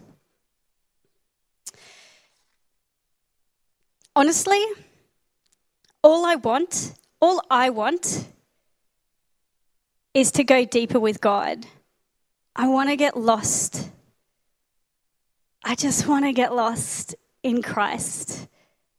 Honestly, 4.15 4.63
all 6.03 6.25
I 6.25 6.35
want, 6.35 6.93
all 7.19 7.41
I 7.49 7.69
want, 7.69 8.27
is 10.13 10.31
to 10.33 10.43
go 10.43 10.65
deeper 10.65 10.99
with 10.99 11.21
God. 11.21 11.65
I 12.55 12.67
want 12.67 12.89
to 12.89 12.95
get 12.95 13.17
lost. 13.17 13.89
I 15.63 15.75
just 15.75 16.07
want 16.07 16.25
to 16.25 16.33
get 16.33 16.53
lost 16.53 17.15
in 17.41 17.63
Christ 17.63 18.47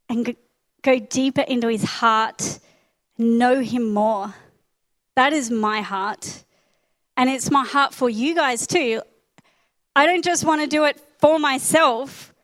and 0.08 0.34
go 0.82 0.98
deeper 0.98 1.42
into 1.42 1.68
his 1.68 1.84
heart, 1.84 2.58
know 3.16 3.60
him 3.60 3.92
more. 3.92 4.34
That 5.14 5.32
is 5.32 5.50
my 5.50 5.82
heart. 5.82 6.44
And 7.16 7.30
it's 7.30 7.50
my 7.50 7.64
heart 7.64 7.94
for 7.94 8.10
you 8.10 8.34
guys 8.34 8.66
too. 8.66 9.02
I 9.94 10.06
don't 10.06 10.24
just 10.24 10.44
want 10.44 10.62
to 10.62 10.66
do 10.66 10.84
it 10.84 11.00
for 11.20 11.38
myself. 11.38 12.34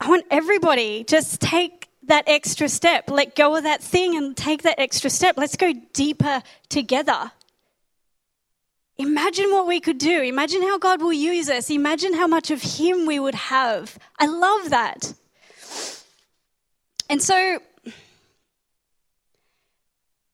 I 0.00 0.08
want 0.08 0.24
everybody 0.30 1.04
just 1.04 1.40
take 1.40 1.85
that 2.06 2.24
extra 2.26 2.68
step, 2.68 3.10
let 3.10 3.34
go 3.34 3.56
of 3.56 3.64
that 3.64 3.82
thing 3.82 4.16
and 4.16 4.36
take 4.36 4.62
that 4.62 4.78
extra 4.78 5.10
step. 5.10 5.36
Let's 5.36 5.56
go 5.56 5.72
deeper 5.92 6.42
together. 6.68 7.32
Imagine 8.98 9.50
what 9.50 9.66
we 9.66 9.80
could 9.80 9.98
do. 9.98 10.22
Imagine 10.22 10.62
how 10.62 10.78
God 10.78 11.02
will 11.02 11.12
use 11.12 11.50
us. 11.50 11.70
Imagine 11.70 12.14
how 12.14 12.26
much 12.26 12.50
of 12.50 12.62
Him 12.62 13.06
we 13.06 13.18
would 13.18 13.34
have. 13.34 13.98
I 14.18 14.26
love 14.26 14.70
that. 14.70 15.12
And 17.10 17.22
so, 17.22 17.58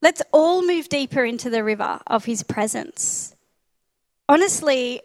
let's 0.01 0.23
all 0.33 0.65
move 0.65 0.89
deeper 0.89 1.25
into 1.25 1.51
the 1.51 1.65
river 1.65 2.01
of 2.07 2.25
His 2.25 2.45
presence. 2.45 3.35
Honestly, 4.29 5.01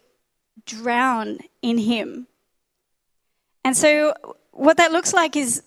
drown 0.65 1.39
in 1.63 1.80
Him. 1.80 2.27
And 3.65 3.75
so, 3.75 4.13
what 4.51 4.77
that 4.77 4.91
looks 4.91 5.13
like 5.13 5.36
is 5.36 5.63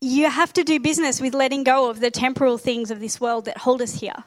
you 0.00 0.30
have 0.30 0.52
to 0.54 0.64
do 0.64 0.78
business 0.78 1.20
with 1.20 1.34
letting 1.34 1.64
go 1.64 1.88
of 1.88 2.00
the 2.00 2.10
temporal 2.10 2.58
things 2.58 2.90
of 2.90 3.00
this 3.00 3.20
world 3.20 3.46
that 3.46 3.58
hold 3.58 3.80
us 3.80 4.00
here. 4.00 4.24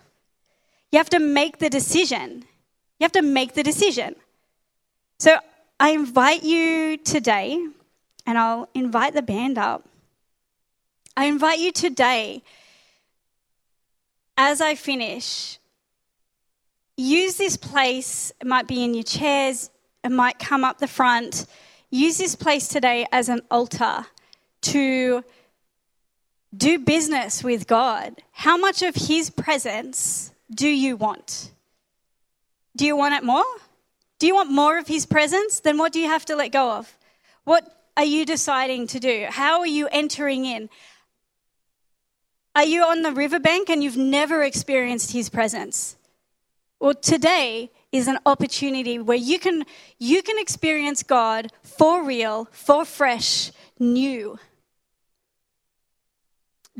You 0.91 0.97
have 0.97 1.09
to 1.11 1.19
make 1.19 1.59
the 1.59 1.69
decision. 1.69 2.45
You 2.99 3.03
have 3.03 3.11
to 3.13 3.21
make 3.21 3.53
the 3.53 3.63
decision. 3.63 4.15
So 5.19 5.37
I 5.79 5.91
invite 5.91 6.43
you 6.43 6.97
today, 6.97 7.65
and 8.25 8.37
I'll 8.37 8.67
invite 8.73 9.13
the 9.13 9.21
band 9.21 9.57
up. 9.57 9.87
I 11.15 11.25
invite 11.25 11.59
you 11.59 11.71
today, 11.71 12.43
as 14.37 14.61
I 14.61 14.75
finish, 14.75 15.59
use 16.97 17.35
this 17.35 17.57
place. 17.57 18.31
It 18.41 18.47
might 18.47 18.67
be 18.67 18.83
in 18.83 18.93
your 18.93 19.03
chairs, 19.03 19.69
it 20.03 20.11
might 20.11 20.39
come 20.39 20.63
up 20.63 20.79
the 20.79 20.87
front. 20.87 21.45
Use 21.91 22.17
this 22.17 22.35
place 22.35 22.67
today 22.67 23.05
as 23.11 23.29
an 23.29 23.41
altar 23.51 24.05
to 24.61 25.23
do 26.55 26.79
business 26.79 27.43
with 27.43 27.67
God. 27.67 28.21
How 28.31 28.57
much 28.57 28.81
of 28.81 28.95
His 28.95 29.29
presence 29.29 30.31
do 30.53 30.67
you 30.67 30.95
want? 30.95 31.51
Do 32.75 32.85
you 32.85 32.95
want 32.95 33.15
it 33.15 33.23
more? 33.23 33.45
Do 34.19 34.27
you 34.27 34.35
want 34.35 34.51
more 34.51 34.77
of 34.77 34.87
His 34.87 35.05
presence? 35.05 35.59
Then 35.59 35.77
what 35.77 35.93
do 35.93 35.99
you 35.99 36.07
have 36.07 36.25
to 36.25 36.35
let 36.35 36.51
go 36.51 36.71
of? 36.71 36.97
What 37.43 37.91
are 37.95 38.05
you 38.05 38.25
deciding 38.25 38.87
to 38.87 38.99
do? 38.99 39.27
How 39.29 39.59
are 39.59 39.67
you 39.67 39.87
entering 39.91 40.45
in? 40.45 40.69
Are 42.55 42.65
you 42.65 42.83
on 42.83 43.03
the 43.03 43.11
riverbank 43.11 43.69
and 43.69 43.83
you've 43.83 43.97
never 43.97 44.43
experienced 44.43 45.11
His 45.11 45.29
presence? 45.29 45.95
Well, 46.79 46.93
today 46.93 47.71
is 47.91 48.07
an 48.07 48.19
opportunity 48.25 48.99
where 48.99 49.17
you 49.17 49.39
can 49.39 49.65
you 49.97 50.21
can 50.21 50.39
experience 50.39 51.03
God 51.03 51.51
for 51.61 52.03
real, 52.03 52.47
for 52.51 52.85
fresh, 52.85 53.51
new. 53.79 54.39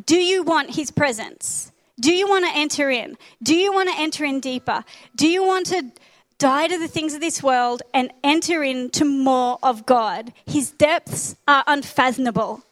Do 0.06 0.18
you 0.18 0.44
want 0.44 0.76
his 0.76 0.92
presence? 0.92 1.72
Do 2.00 2.14
you 2.14 2.28
want 2.28 2.46
to 2.46 2.52
enter 2.56 2.90
in? 2.90 3.18
Do 3.44 3.56
you 3.56 3.74
want 3.74 3.90
to 3.90 3.96
enter 3.98 4.24
in 4.24 4.40
deeper? 4.40 4.84
Do 5.16 5.28
you 5.28 5.44
want 5.44 5.66
to 5.68 5.92
die 6.38 6.68
to 6.68 6.78
the 6.78 6.88
things 6.88 7.14
of 7.14 7.20
this 7.20 7.44
world 7.44 7.82
and 7.94 8.12
enter 8.24 8.64
into 8.64 9.04
more 9.04 9.60
of 9.62 9.86
God? 9.86 10.32
His 10.46 10.72
depths 10.72 11.36
are 11.48 11.64
unfathomable. 11.68 12.64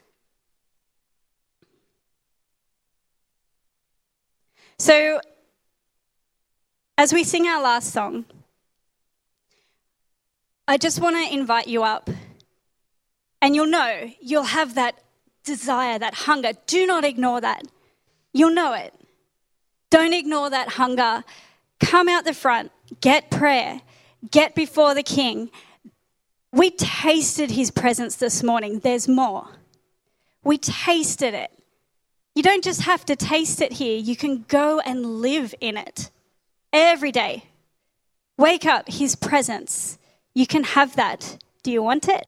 So, 4.79 5.19
as 6.97 7.11
we 7.11 7.23
sing 7.23 7.47
our 7.47 7.61
last 7.61 7.91
song, 7.91 8.25
I 10.67 10.77
just 10.77 11.01
want 11.01 11.15
to 11.15 11.33
invite 11.33 11.67
you 11.67 11.83
up. 11.83 12.09
And 13.41 13.55
you'll 13.55 13.67
know, 13.67 14.11
you'll 14.19 14.43
have 14.43 14.75
that 14.75 14.99
desire, 15.47 15.97
that 15.97 16.13
hunger. 16.13 16.51
Do 16.67 16.85
not 16.85 17.03
ignore 17.03 17.41
that. 17.41 17.63
You'll 18.33 18.53
know 18.53 18.73
it. 18.73 18.93
Don't 19.89 20.13
ignore 20.13 20.49
that 20.51 20.69
hunger. 20.69 21.23
Come 21.79 22.07
out 22.07 22.25
the 22.25 22.33
front, 22.33 22.71
get 23.01 23.31
prayer, 23.31 23.81
get 24.29 24.53
before 24.53 24.93
the 24.93 25.03
King. 25.03 25.49
We 26.51 26.69
tasted 26.71 27.51
his 27.51 27.71
presence 27.71 28.15
this 28.15 28.43
morning. 28.43 28.79
There's 28.79 29.07
more. 29.07 29.47
We 30.43 30.57
tasted 30.57 31.33
it. 31.33 31.51
You 32.35 32.43
don't 32.43 32.63
just 32.63 32.81
have 32.81 33.03
to 33.05 33.15
taste 33.15 33.61
it 33.61 33.73
here, 33.73 33.97
you 33.97 34.15
can 34.15 34.45
go 34.47 34.79
and 34.79 35.21
live 35.21 35.55
in 35.59 35.75
it 35.75 36.11
every 36.71 37.11
day. 37.11 37.45
Wake 38.37 38.65
up, 38.65 38.87
his 38.87 39.15
presence. 39.15 39.97
You 40.35 40.45
can 40.45 40.63
have 40.63 40.95
that. 40.95 41.39
Do 41.63 41.71
you 41.71 41.81
want 41.81 42.07
it? 42.07 42.27